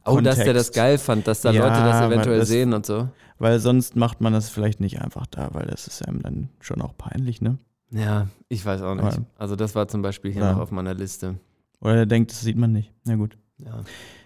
Oh, 0.05 0.21
dass 0.21 0.37
der 0.39 0.53
das 0.53 0.73
geil 0.73 0.99
fand, 0.99 1.27
dass 1.27 1.41
da 1.43 1.51
Ja, 1.53 1.63
Leute 1.63 1.81
das 1.85 2.07
eventuell 2.07 2.39
das- 2.41 2.49
sehen 2.49 2.73
und 2.73 2.85
so. 2.87 3.09
weil 3.39 3.59
sonst 3.61 3.97
macht 3.97 4.21
man 4.21 4.33
das 4.33 4.49
vielleicht 4.51 4.79
nicht 4.81 5.01
einfach 5.01 5.27
da, 5.27 5.49
weil 5.53 5.67
das 5.67 5.87
ist 5.89 6.07
einem 6.07 6.23
dann 6.23 6.49
schon 6.61 6.81
auch 6.83 6.97
peinlich, 6.97 7.41
ne? 7.41 7.59
Ja, 7.91 8.27
ich 8.49 8.65
weiß 8.65 8.83
auch 8.83 8.95
nicht. 8.95 9.05
Aber- 9.05 9.25
Also 9.39 9.55
das 9.57 9.75
war 9.75 9.87
zum 9.89 10.03
Beispiel 10.03 10.33
hier 10.33 10.43
Ja. 10.43 10.53
noch 10.53 10.61
auf 10.61 10.71
meiner 10.71 10.95
Liste. 10.95 11.37
Oder 11.81 11.97
er 11.99 12.07
denkt, 12.07 12.31
das 12.31 12.41
sieht 12.41 12.57
man 12.57 12.73
nicht. 12.73 12.93
Na 13.05 13.17
gut. 13.17 13.37
Ja. 13.59 13.81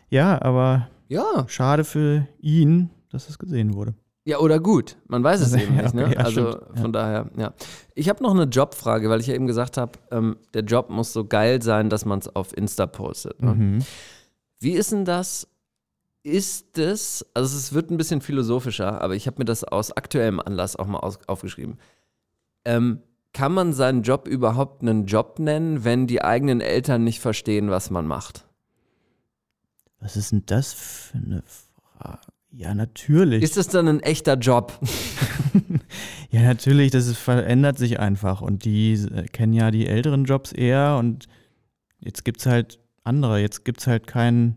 Ja, 0.09 0.43
aber 0.43 0.89
Ja, 1.09 1.45
schade 1.49 1.85
für 1.85 2.27
ihn, 2.41 2.91
dass 3.11 3.29
es 3.29 3.39
gesehen 3.39 3.75
wurde. 3.75 3.95
Ja 4.27 4.39
oder 4.39 4.59
gut. 4.61 4.97
Man 5.07 5.25
weiß 5.25 5.41
es 5.41 5.53
Also, 5.55 5.65
eben 5.65 5.77
ja, 5.77 5.83
nicht. 5.83 5.95
Ne? 5.95 6.05
okay, 6.05 6.15
ja, 6.15 6.21
also 6.21 6.51
stimmt, 6.53 6.67
ja. 6.75 6.83
von 6.83 6.93
daher, 6.93 7.31
ja. 7.39 7.55
Ich 7.95 8.09
habe 8.09 8.23
noch 8.23 8.35
eine 8.35 8.45
Jobfrage, 8.45 9.09
weil 9.09 9.21
ich 9.21 9.29
ja 9.29 9.35
eben 9.35 9.47
gesagt 9.47 9.79
habe, 9.79 9.93
ähm, 10.11 10.37
der 10.53 10.63
Job 10.63 10.91
muss 10.91 11.13
so 11.13 11.25
geil 11.25 11.63
sein, 11.63 11.89
dass 11.89 12.05
man 12.05 12.19
es 12.19 12.35
auf 12.35 12.55
Insta 12.57 12.87
postet. 12.87 13.41
Ne? 13.41 13.55
Mhm. 13.55 13.79
Wie 14.59 14.73
ist 14.73 14.93
denn 14.93 15.05
das? 15.05 15.49
Ist 16.23 16.77
es, 16.77 17.25
also 17.35 17.57
es 17.57 17.73
wird 17.73 17.93
ein 17.93 17.97
bisschen 17.97 18.21
philosophischer, 18.21 19.01
aber 19.01 19.15
ich 19.15 19.29
habe 19.29 19.37
mir 19.39 19.45
das 19.45 19.63
aus 19.63 19.93
aktuellem 19.93 20.41
Anlass 20.41 20.75
auch 20.75 20.89
mal 20.89 20.99
aus, 20.99 21.21
aufgeschrieben. 21.29 21.79
Ähm, 22.65 23.01
kann 23.33 23.53
man 23.53 23.73
seinen 23.73 24.03
Job 24.03 24.27
überhaupt 24.27 24.83
einen 24.83 25.07
Job 25.07 25.39
nennen, 25.39 25.85
wenn 25.85 26.09
die 26.09 26.23
eigenen 26.23 26.61
Eltern 26.61 27.05
nicht 27.05 27.21
verstehen, 27.21 27.71
was 27.71 27.91
man 27.91 28.09
macht? 28.09 28.45
Was 30.01 30.17
ist 30.17 30.33
denn 30.33 30.43
das 30.47 30.73
für 30.73 31.19
eine 31.19 31.45
Frage? 31.45 32.27
Ja, 32.57 32.75
natürlich. 32.75 33.43
Ist 33.43 33.59
es 33.59 33.69
dann 33.69 33.87
ein 33.87 34.01
echter 34.01 34.35
Job? 34.39 34.79
ja, 36.31 36.41
natürlich, 36.41 36.91
das 36.91 37.07
ist, 37.07 37.19
verändert 37.19 37.77
sich 37.77 38.01
einfach. 38.01 38.41
Und 38.41 38.65
die 38.65 38.95
äh, 38.95 39.27
kennen 39.27 39.53
ja 39.53 39.71
die 39.71 39.87
älteren 39.87 40.25
Jobs 40.25 40.53
eher 40.53 40.97
und 40.99 41.27
jetzt 42.01 42.25
gibt 42.25 42.41
es 42.41 42.47
halt 42.47 42.81
andere. 43.05 43.41
Jetzt 43.41 43.67
gibt 43.67 43.81
es 43.81 43.87
halt 43.87 44.07
keinen 44.07 44.57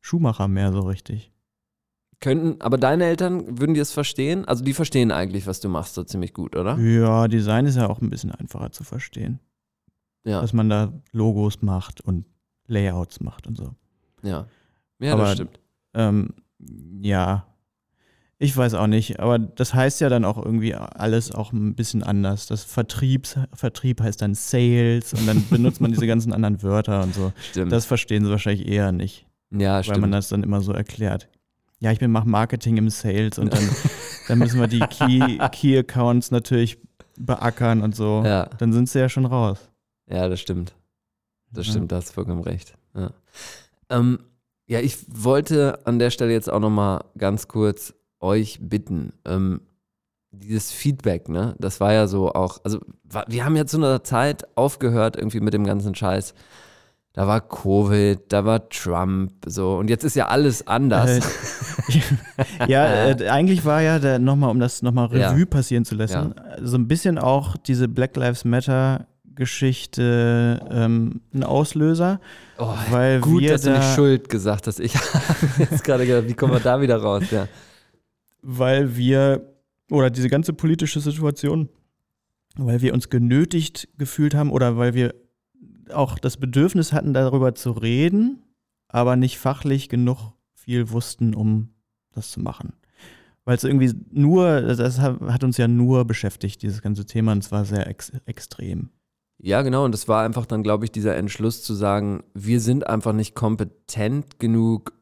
Schuhmacher 0.00 0.48
mehr 0.48 0.72
so 0.72 0.80
richtig. 0.80 1.30
Könnten, 2.18 2.60
aber 2.60 2.78
deine 2.78 3.04
Eltern 3.04 3.60
würden 3.60 3.74
die 3.74 3.80
es 3.80 3.92
verstehen? 3.92 4.44
Also 4.46 4.64
die 4.64 4.74
verstehen 4.74 5.12
eigentlich, 5.12 5.46
was 5.46 5.60
du 5.60 5.68
machst, 5.68 5.94
so 5.94 6.02
ziemlich 6.02 6.32
gut, 6.32 6.56
oder? 6.56 6.76
Ja, 6.78 7.28
Design 7.28 7.66
ist 7.66 7.76
ja 7.76 7.88
auch 7.88 8.00
ein 8.00 8.10
bisschen 8.10 8.32
einfacher 8.32 8.72
zu 8.72 8.82
verstehen. 8.82 9.38
Ja, 10.24 10.40
Dass 10.40 10.52
man 10.52 10.68
da 10.68 10.92
Logos 11.12 11.62
macht 11.62 12.00
und 12.00 12.24
Layouts 12.66 13.20
macht 13.20 13.46
und 13.46 13.56
so. 13.56 13.70
ja. 14.22 14.46
Ja, 14.98 15.12
Aber- 15.12 15.22
das 15.24 15.32
stimmt. 15.34 15.60
Ähm, 15.92 16.30
ja, 17.00 17.46
ich 18.38 18.54
weiß 18.56 18.74
auch 18.74 18.88
nicht, 18.88 19.20
aber 19.20 19.38
das 19.38 19.72
heißt 19.74 20.00
ja 20.00 20.08
dann 20.08 20.24
auch 20.24 20.36
irgendwie 20.36 20.74
alles 20.74 21.32
auch 21.32 21.52
ein 21.52 21.74
bisschen 21.74 22.02
anders. 22.02 22.46
Das 22.46 22.64
Vertriebs, 22.64 23.38
Vertrieb 23.54 24.00
heißt 24.00 24.20
dann 24.20 24.34
Sales 24.34 25.14
und 25.14 25.26
dann 25.26 25.44
benutzt 25.48 25.80
man 25.80 25.92
diese 25.92 26.06
ganzen 26.06 26.32
anderen 26.32 26.62
Wörter 26.62 27.02
und 27.02 27.14
so. 27.14 27.32
Stimmt. 27.50 27.72
Das 27.72 27.86
verstehen 27.86 28.24
sie 28.24 28.30
wahrscheinlich 28.30 28.66
eher 28.66 28.92
nicht, 28.92 29.26
ja, 29.50 29.76
weil 29.76 29.84
stimmt. 29.84 30.00
man 30.00 30.12
das 30.12 30.28
dann 30.28 30.42
immer 30.42 30.60
so 30.60 30.72
erklärt. 30.72 31.28
Ja, 31.78 31.92
ich 31.92 31.98
bin 32.00 32.10
mach 32.10 32.24
Marketing 32.24 32.76
im 32.76 32.90
Sales 32.90 33.38
und 33.38 33.52
dann, 33.52 33.68
dann 34.28 34.38
müssen 34.38 34.58
wir 34.60 34.68
die 34.68 34.80
Key, 34.80 35.38
Key 35.52 35.78
Accounts 35.78 36.30
natürlich 36.30 36.78
beackern 37.18 37.82
und 37.82 37.94
so. 37.94 38.22
ja. 38.24 38.46
Dann 38.58 38.72
sind 38.72 38.88
sie 38.88 38.98
ja 38.98 39.08
schon 39.08 39.26
raus. 39.26 39.70
Ja, 40.10 40.28
das 40.28 40.40
stimmt. 40.40 40.74
Das 41.52 41.66
Ja. 41.66 41.72
stimmt, 41.72 41.92
da 41.92 41.96
hast 41.96 42.08
du 42.10 42.14
vollkommen 42.14 42.42
recht. 42.42 42.74
Ja. 42.94 43.10
Ähm, 43.90 44.18
ja, 44.66 44.80
ich 44.80 44.98
wollte 45.08 45.78
an 45.86 45.98
der 45.98 46.10
Stelle 46.10 46.32
jetzt 46.32 46.50
auch 46.50 46.60
nochmal 46.60 47.04
ganz 47.18 47.48
kurz 47.48 47.94
euch 48.20 48.58
bitten. 48.60 49.12
Ähm, 49.24 49.60
dieses 50.32 50.72
Feedback, 50.72 51.28
ne, 51.28 51.54
das 51.58 51.80
war 51.80 51.92
ja 51.92 52.06
so 52.06 52.32
auch, 52.32 52.58
also 52.64 52.80
wir 53.28 53.44
haben 53.44 53.56
ja 53.56 53.66
zu 53.66 53.76
einer 53.76 54.02
Zeit 54.02 54.44
aufgehört 54.56 55.16
irgendwie 55.16 55.40
mit 55.40 55.54
dem 55.54 55.64
ganzen 55.64 55.94
Scheiß. 55.94 56.34
Da 57.12 57.28
war 57.28 57.40
Covid, 57.40 58.20
da 58.28 58.44
war 58.44 58.68
Trump, 58.68 59.30
so 59.46 59.76
und 59.76 59.88
jetzt 59.88 60.02
ist 60.02 60.16
ja 60.16 60.26
alles 60.26 60.66
anders. 60.66 61.20
Ja, 62.66 63.08
äh, 63.10 63.28
eigentlich 63.28 63.64
war 63.64 63.82
ja 63.82 64.18
nochmal, 64.18 64.50
um 64.50 64.58
das 64.58 64.80
nochmal 64.82 65.14
Ja. 65.14 65.30
Revue 65.30 65.44
passieren 65.46 65.84
zu 65.84 65.94
lassen, 65.94 66.34
so 66.62 66.76
ein 66.78 66.88
bisschen 66.88 67.18
auch 67.18 67.56
diese 67.58 67.88
Black 67.88 68.16
Lives 68.16 68.44
Matter 68.44 69.06
Geschichte 69.34 70.60
ähm, 70.70 71.20
ein 71.32 71.42
Auslöser, 71.42 72.20
oh, 72.58 72.74
weil 72.90 73.20
gut, 73.20 73.42
wir 73.42 73.52
dass 73.52 73.62
du 73.62 73.70
da, 73.70 73.78
nicht 73.78 73.94
Schuld 73.94 74.28
gesagt 74.28 74.66
hast. 74.66 74.80
Ich 74.80 74.94
habe 75.14 75.34
jetzt 75.58 75.84
gerade 75.84 76.06
gedacht, 76.06 76.28
wie 76.28 76.34
kommen 76.34 76.52
wir 76.52 76.60
da 76.60 76.80
wieder 76.80 76.96
raus? 76.96 77.24
Ja. 77.30 77.48
weil 78.42 78.96
wir 78.96 79.54
oder 79.90 80.10
diese 80.10 80.28
ganze 80.28 80.52
politische 80.52 81.00
Situation, 81.00 81.68
weil 82.56 82.80
wir 82.80 82.94
uns 82.94 83.10
genötigt 83.10 83.88
gefühlt 83.98 84.34
haben 84.34 84.50
oder 84.50 84.76
weil 84.76 84.94
wir 84.94 85.14
auch 85.92 86.18
das 86.18 86.36
Bedürfnis 86.36 86.92
hatten, 86.92 87.12
darüber 87.12 87.54
zu 87.54 87.72
reden, 87.72 88.42
aber 88.88 89.16
nicht 89.16 89.38
fachlich 89.38 89.88
genug 89.88 90.32
viel 90.54 90.90
wussten, 90.90 91.34
um 91.34 91.74
das 92.12 92.30
zu 92.30 92.40
machen. 92.40 92.72
Weil 93.44 93.56
es 93.56 93.64
irgendwie 93.64 93.92
nur, 94.10 94.62
das 94.62 94.98
hat 94.98 95.44
uns 95.44 95.58
ja 95.58 95.68
nur 95.68 96.06
beschäftigt, 96.06 96.62
dieses 96.62 96.80
ganze 96.80 97.04
Thema, 97.04 97.32
und 97.32 97.42
zwar 97.42 97.64
sehr 97.66 97.86
ex 97.86 98.10
extrem. 98.24 98.88
Ja, 99.44 99.62
genau. 99.62 99.84
Und 99.84 99.92
das 99.92 100.08
war 100.08 100.24
einfach 100.24 100.46
dann, 100.46 100.62
glaube 100.62 100.84
ich, 100.86 100.92
dieser 100.92 101.16
Entschluss 101.16 101.62
zu 101.62 101.74
sagen, 101.74 102.22
wir 102.32 102.60
sind 102.60 102.86
einfach 102.86 103.12
nicht 103.12 103.34
kompetent 103.34 104.38
genug 104.38 104.92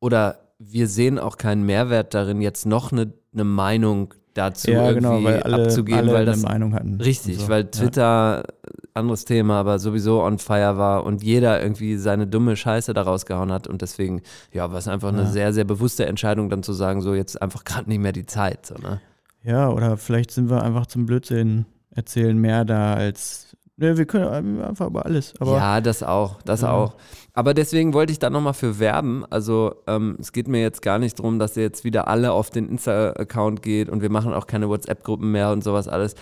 oder 0.00 0.38
wir 0.58 0.88
sehen 0.88 1.18
auch 1.18 1.36
keinen 1.36 1.64
Mehrwert 1.64 2.14
darin, 2.14 2.40
jetzt 2.40 2.64
noch 2.64 2.92
eine, 2.92 3.12
eine 3.34 3.44
Meinung 3.44 4.14
dazu 4.34 4.70
irgendwie 4.70 5.24
weil 5.24 5.42
alle, 5.42 5.64
abzugeben, 5.66 5.98
alle 6.00 6.12
weil 6.12 6.24
das 6.24 6.42
eine 6.42 6.52
Meinung 6.52 6.74
hatten. 6.74 7.00
richtig, 7.02 7.38
so. 7.38 7.48
weil 7.48 7.64
Ja. 7.64 7.70
Twitter 7.70 8.44
anderes 8.94 9.26
Thema, 9.26 9.60
aber 9.60 9.78
sowieso 9.78 10.22
on 10.22 10.38
fire 10.38 10.78
war 10.78 11.04
und 11.04 11.22
jeder 11.22 11.62
irgendwie 11.62 11.96
seine 11.96 12.26
dumme 12.26 12.56
Scheiße 12.56 12.94
da 12.94 13.02
rausgehauen 13.02 13.52
hat 13.52 13.66
und 13.66 13.82
deswegen, 13.82 14.22
ja, 14.52 14.70
war 14.70 14.78
es 14.78 14.88
einfach 14.88 15.08
eine 15.08 15.22
Ja. 15.22 15.30
sehr, 15.30 15.52
sehr 15.52 15.64
bewusste 15.64 16.06
Entscheidung, 16.06 16.48
dann 16.48 16.62
zu 16.62 16.72
sagen, 16.72 17.02
so 17.02 17.14
jetzt 17.14 17.40
einfach 17.42 17.64
gerade 17.64 17.90
nicht 17.90 18.00
mehr 18.00 18.12
die 18.12 18.26
Zeit. 18.26 18.66
So, 18.66 18.74
ne? 18.76 19.00
Ja, 19.42 19.68
oder 19.70 19.96
vielleicht 19.96 20.30
sind 20.30 20.48
wir 20.48 20.62
einfach 20.62 20.86
zum 20.86 21.04
Blödsinn 21.04 21.66
erzählen 21.90 22.38
mehr 22.38 22.64
da 22.64 22.94
als. 22.94 23.54
Ne, 23.78 23.96
wir 23.96 24.04
können 24.04 24.60
einfach 24.62 24.86
über 24.88 25.06
alles. 25.06 25.32
Ja, 25.42 25.80
das 25.80 26.02
auch, 26.02 26.42
das 26.42 26.60
Ja. 26.60 26.72
auch. 26.72 26.94
Aber 27.32 27.54
deswegen 27.54 27.94
wollte 27.94 28.12
ich 28.12 28.18
da 28.18 28.28
nochmal 28.28 28.52
für 28.52 28.78
werben. 28.78 29.24
Also 29.30 29.74
ähm, 29.86 30.16
es 30.20 30.32
geht 30.32 30.46
mir 30.46 30.60
jetzt 30.60 30.82
gar 30.82 30.98
nicht 30.98 31.18
darum, 31.18 31.38
dass 31.38 31.56
ihr 31.56 31.62
jetzt 31.62 31.82
wieder 31.82 32.06
alle 32.06 32.32
auf 32.32 32.50
den 32.50 32.68
Insta-Account 32.68 33.62
geht 33.62 33.88
und 33.88 34.02
wir 34.02 34.10
machen 34.10 34.34
auch 34.34 34.46
keine 34.46 34.68
WhatsApp-Gruppen 34.68 35.30
mehr 35.32 35.50
und 35.52 35.64
sowas 35.64 35.88
alles. 35.88 36.14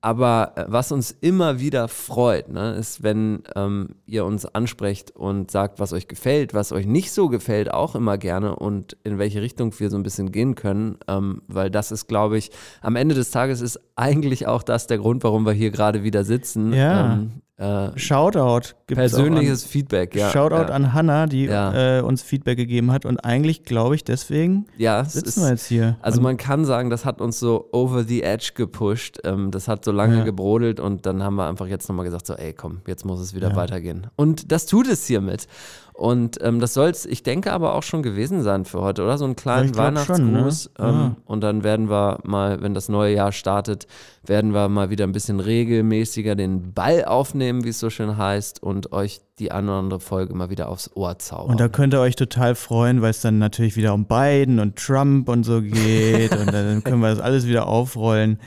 Aber 0.00 0.52
äh, 0.54 0.64
was 0.68 0.92
uns 0.92 1.10
immer 1.10 1.58
wieder 1.58 1.88
freut, 1.88 2.48
ne, 2.48 2.74
ist, 2.74 3.02
wenn 3.02 3.42
ähm, 3.56 3.96
ihr 4.06 4.24
uns 4.24 4.46
ansprecht 4.46 5.10
und 5.10 5.50
sagt, 5.50 5.80
was 5.80 5.92
euch 5.92 6.06
gefällt, 6.06 6.54
was 6.54 6.70
euch 6.72 6.86
nicht 6.86 7.10
so 7.10 7.28
gefällt, 7.28 7.72
auch 7.72 7.96
immer 7.96 8.16
gerne 8.16 8.54
und 8.54 8.96
in 9.02 9.18
welche 9.18 9.42
Richtung 9.42 9.74
wir 9.78 9.90
so 9.90 9.96
ein 9.96 10.04
bisschen 10.04 10.30
gehen 10.30 10.54
können. 10.54 10.98
Ähm, 11.08 11.42
weil 11.48 11.70
das 11.70 11.90
ist, 11.90 12.06
glaube 12.06 12.38
ich, 12.38 12.50
am 12.80 12.94
Ende 12.94 13.16
des 13.16 13.32
Tages 13.32 13.60
ist 13.60 13.80
eigentlich 13.96 14.46
auch 14.46 14.62
das 14.62 14.86
der 14.86 14.98
Grund, 14.98 15.24
warum 15.24 15.44
wir 15.44 15.52
hier 15.52 15.70
gerade 15.70 16.04
wieder 16.04 16.22
sitzen. 16.24 16.72
Ja. 16.72 17.14
Ähm, 17.14 17.42
Äh, 17.58 17.90
Shoutout. 17.98 18.74
gibt's 18.86 18.94
persönliches 19.00 19.64
an, 19.64 19.68
Feedback, 19.70 20.14
ja. 20.14 20.30
Shoutout 20.30 20.68
ja. 20.68 20.74
an 20.76 20.92
Hannah, 20.92 21.26
die 21.26 21.46
Ja. 21.46 21.98
äh, 21.98 22.02
uns 22.02 22.22
Feedback 22.22 22.56
gegeben 22.56 22.92
hat. 22.92 23.04
Und 23.04 23.18
eigentlich 23.24 23.64
glaube 23.64 23.96
ich, 23.96 24.04
deswegen 24.04 24.66
Ja, 24.76 25.04
sitzen 25.04 25.26
ist, 25.28 25.36
wir 25.42 25.50
jetzt 25.50 25.66
hier. 25.66 25.96
Also 26.00 26.18
Und 26.18 26.22
man 26.22 26.36
kann 26.36 26.64
sagen, 26.64 26.88
das 26.88 27.04
hat 27.04 27.20
uns 27.20 27.40
so 27.40 27.68
over 27.72 28.04
the 28.04 28.22
edge 28.22 28.52
gepusht. 28.54 29.18
Ähm, 29.24 29.50
das 29.50 29.66
hat 29.66 29.84
so 29.84 29.90
lange 29.90 30.22
gebrodelt 30.24 30.78
und 30.78 31.04
dann 31.04 31.22
haben 31.24 31.34
wir 31.34 31.48
einfach 31.48 31.66
jetzt 31.66 31.88
nochmal 31.88 32.04
gesagt, 32.04 32.26
so 32.26 32.34
ey 32.34 32.52
komm, 32.52 32.80
jetzt 32.86 33.04
muss 33.04 33.18
es 33.20 33.34
wieder 33.34 33.56
weitergehen. 33.56 34.06
Und 34.14 34.52
das 34.52 34.66
tut 34.66 34.86
es 34.86 35.04
hiermit. 35.06 35.48
Und 35.98 36.38
ähm, 36.42 36.60
das 36.60 36.74
soll 36.74 36.90
es, 36.90 37.06
ich 37.06 37.24
denke, 37.24 37.52
aber 37.52 37.74
auch 37.74 37.82
schon 37.82 38.04
gewesen 38.04 38.44
sein 38.44 38.64
für 38.64 38.80
heute, 38.80 39.02
oder? 39.02 39.18
So 39.18 39.24
einen 39.24 39.34
kleinen 39.34 39.66
ich 39.66 39.72
glaub 39.72 39.98
schon, 39.98 40.30
ne? 40.30 40.44
Weihnachtsgruß. 40.44 40.70
Ja. 40.78 40.90
ähm, 41.06 41.16
Und 41.24 41.40
dann 41.40 41.64
werden 41.64 41.90
wir 41.90 42.20
mal, 42.22 42.62
wenn 42.62 42.72
das 42.72 42.88
neue 42.88 43.16
Jahr 43.16 43.32
startet, 43.32 43.88
werden 44.24 44.54
wir 44.54 44.68
mal 44.68 44.90
wieder 44.90 45.04
ein 45.08 45.10
bisschen 45.10 45.40
regelmäßiger 45.40 46.36
den 46.36 46.72
Ball 46.72 47.04
aufnehmen, 47.04 47.64
wie 47.64 47.70
es 47.70 47.80
so 47.80 47.90
schön 47.90 48.16
heißt, 48.16 48.62
und 48.62 48.92
euch 48.92 49.22
die 49.40 49.50
eine 49.50 49.72
oder 49.72 49.78
andere 49.80 49.98
Folge 49.98 50.34
mal 50.34 50.50
wieder 50.50 50.68
aufs 50.68 50.88
Ohr 50.94 51.18
zaubern. 51.18 51.50
Und 51.50 51.58
da 51.60 51.66
könnt 51.68 51.92
ihr 51.92 52.00
euch 52.00 52.14
total 52.14 52.54
freuen, 52.54 53.02
weil 53.02 53.10
es 53.10 53.20
dann 53.20 53.38
natürlich 53.38 53.74
wieder 53.76 53.92
um 53.92 54.04
Biden 54.06 54.60
und 54.60 54.76
Trump 54.76 55.28
und 55.28 55.42
so 55.42 55.60
geht. 55.60 56.30
und 56.30 56.52
dann 56.52 56.80
können 56.84 57.00
wir 57.00 57.10
das 57.10 57.18
alles 57.18 57.48
wieder 57.48 57.66
aufrollen. 57.66 58.38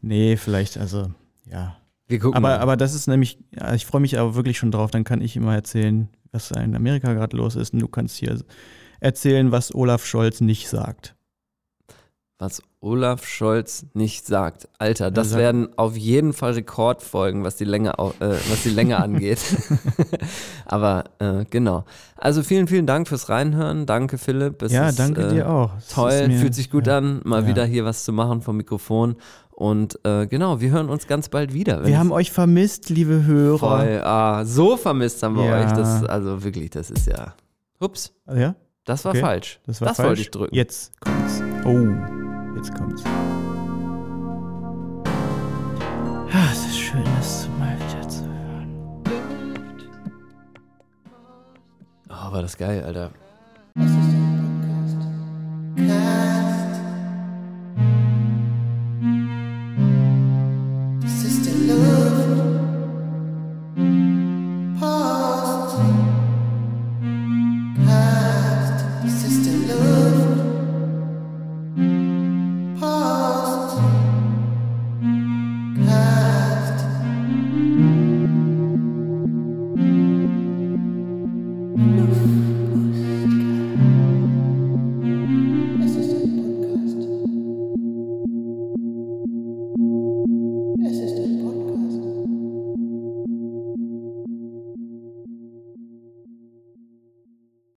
Nee, 0.00 0.38
vielleicht, 0.38 0.78
also, 0.78 1.08
ja. 1.44 1.76
wir 2.08 2.18
gucken 2.18 2.38
Aber, 2.38 2.48
mal. 2.48 2.58
aber 2.60 2.78
das 2.78 2.94
ist 2.94 3.08
nämlich, 3.08 3.38
ja, 3.54 3.74
ich 3.74 3.84
freue 3.84 4.00
mich 4.00 4.18
aber 4.18 4.34
wirklich 4.36 4.56
schon 4.56 4.70
drauf. 4.70 4.90
Dann 4.90 5.04
kann 5.04 5.20
ich 5.20 5.36
immer 5.36 5.54
erzählen, 5.54 6.08
was 6.34 6.50
in 6.50 6.74
Amerika 6.76 7.12
gerade 7.14 7.36
los 7.36 7.56
ist. 7.56 7.72
Und 7.72 7.80
du 7.80 7.88
kannst 7.88 8.16
hier 8.18 8.38
erzählen, 9.00 9.50
was 9.52 9.74
Olaf 9.74 10.04
Scholz 10.04 10.40
nicht 10.40 10.68
sagt. 10.68 11.14
was 12.38 12.60
Olaf 12.80 13.24
Scholz 13.26 13.86
nicht 13.94 14.26
sagt. 14.26 14.68
Alter, 14.78 15.10
das 15.10 15.30
sagt- 15.30 15.40
werden 15.40 15.68
auf 15.78 15.96
jeden 15.96 16.32
Fall 16.34 16.52
Rekordfolgen, 16.52 17.42
was 17.44 17.56
die 17.56 17.64
Länge, 17.64 17.90
äh, 18.20 18.28
was 18.50 18.62
die 18.64 18.70
Länge 18.70 18.98
angeht. 19.02 19.38
Aber 20.66 21.04
äh, 21.18 21.44
genau. 21.48 21.84
Also 22.16 22.42
vielen, 22.42 22.66
vielen 22.68 22.86
Dank 22.86 23.08
fürs 23.08 23.28
Reinhören. 23.28 23.86
Danke, 23.86 24.18
Philipp. 24.18 24.60
Es 24.62 24.72
ja, 24.72 24.88
ist, 24.88 24.98
danke 24.98 25.22
äh, 25.22 25.32
dir 25.32 25.48
auch. 25.48 25.70
Es 25.78 25.88
Toll, 25.88 26.28
mir- 26.28 26.38
fühlt 26.38 26.54
sich 26.54 26.70
gut 26.70 26.86
ja. 26.86 26.98
an, 26.98 27.20
mal 27.24 27.42
Ja. 27.42 27.48
wieder 27.48 27.64
hier 27.64 27.84
was 27.84 28.04
zu 28.04 28.12
machen 28.12 28.42
vom 28.42 28.56
Mikrofon. 28.56 29.16
Und 29.56 30.00
äh, 30.04 30.26
genau, 30.26 30.60
wir 30.60 30.70
hören 30.72 30.88
uns 30.88 31.06
ganz 31.06 31.28
bald 31.28 31.52
wieder. 31.54 31.84
Wir 31.84 31.92
es- 31.92 31.98
haben 31.98 32.10
euch 32.10 32.32
vermisst, 32.32 32.90
liebe 32.90 33.24
Hörer. 33.24 33.58
voll, 33.58 34.00
ah, 34.02 34.44
so 34.44 34.76
vermisst 34.76 35.22
haben 35.22 35.36
wir 35.36 35.44
Ja. 35.44 35.60
euch. 35.64 35.72
Das, 35.72 36.02
also 36.04 36.42
wirklich, 36.42 36.70
das 36.70 36.90
ist 36.90 37.06
ja. 37.06 37.34
Ups, 37.78 38.12
Ja, 38.32 38.56
das 38.84 39.04
war 39.04 39.12
Okay. 39.12 39.20
falsch. 39.20 39.60
das 39.66 39.80
war 39.80 39.94
falsch. 39.94 40.08
wollte 40.08 40.20
ich 40.22 40.30
drücken. 40.32 40.54
Jetzt 40.54 40.92
kommt's. 41.00 41.40
Oh, 41.64 42.56
jetzt 42.56 42.74
kommt's. 42.74 43.04
Ah, 46.32 46.48
es 46.50 46.66
ist 46.66 46.76
schön, 46.78 47.04
das 47.16 47.48
mal 47.60 47.76
wieder 47.76 48.08
zu 48.08 48.24
hören. 48.24 49.02
Oh, 52.08 52.32
war 52.32 52.42
das 52.42 52.56
geil, 52.56 52.82
Alter. 52.84 53.10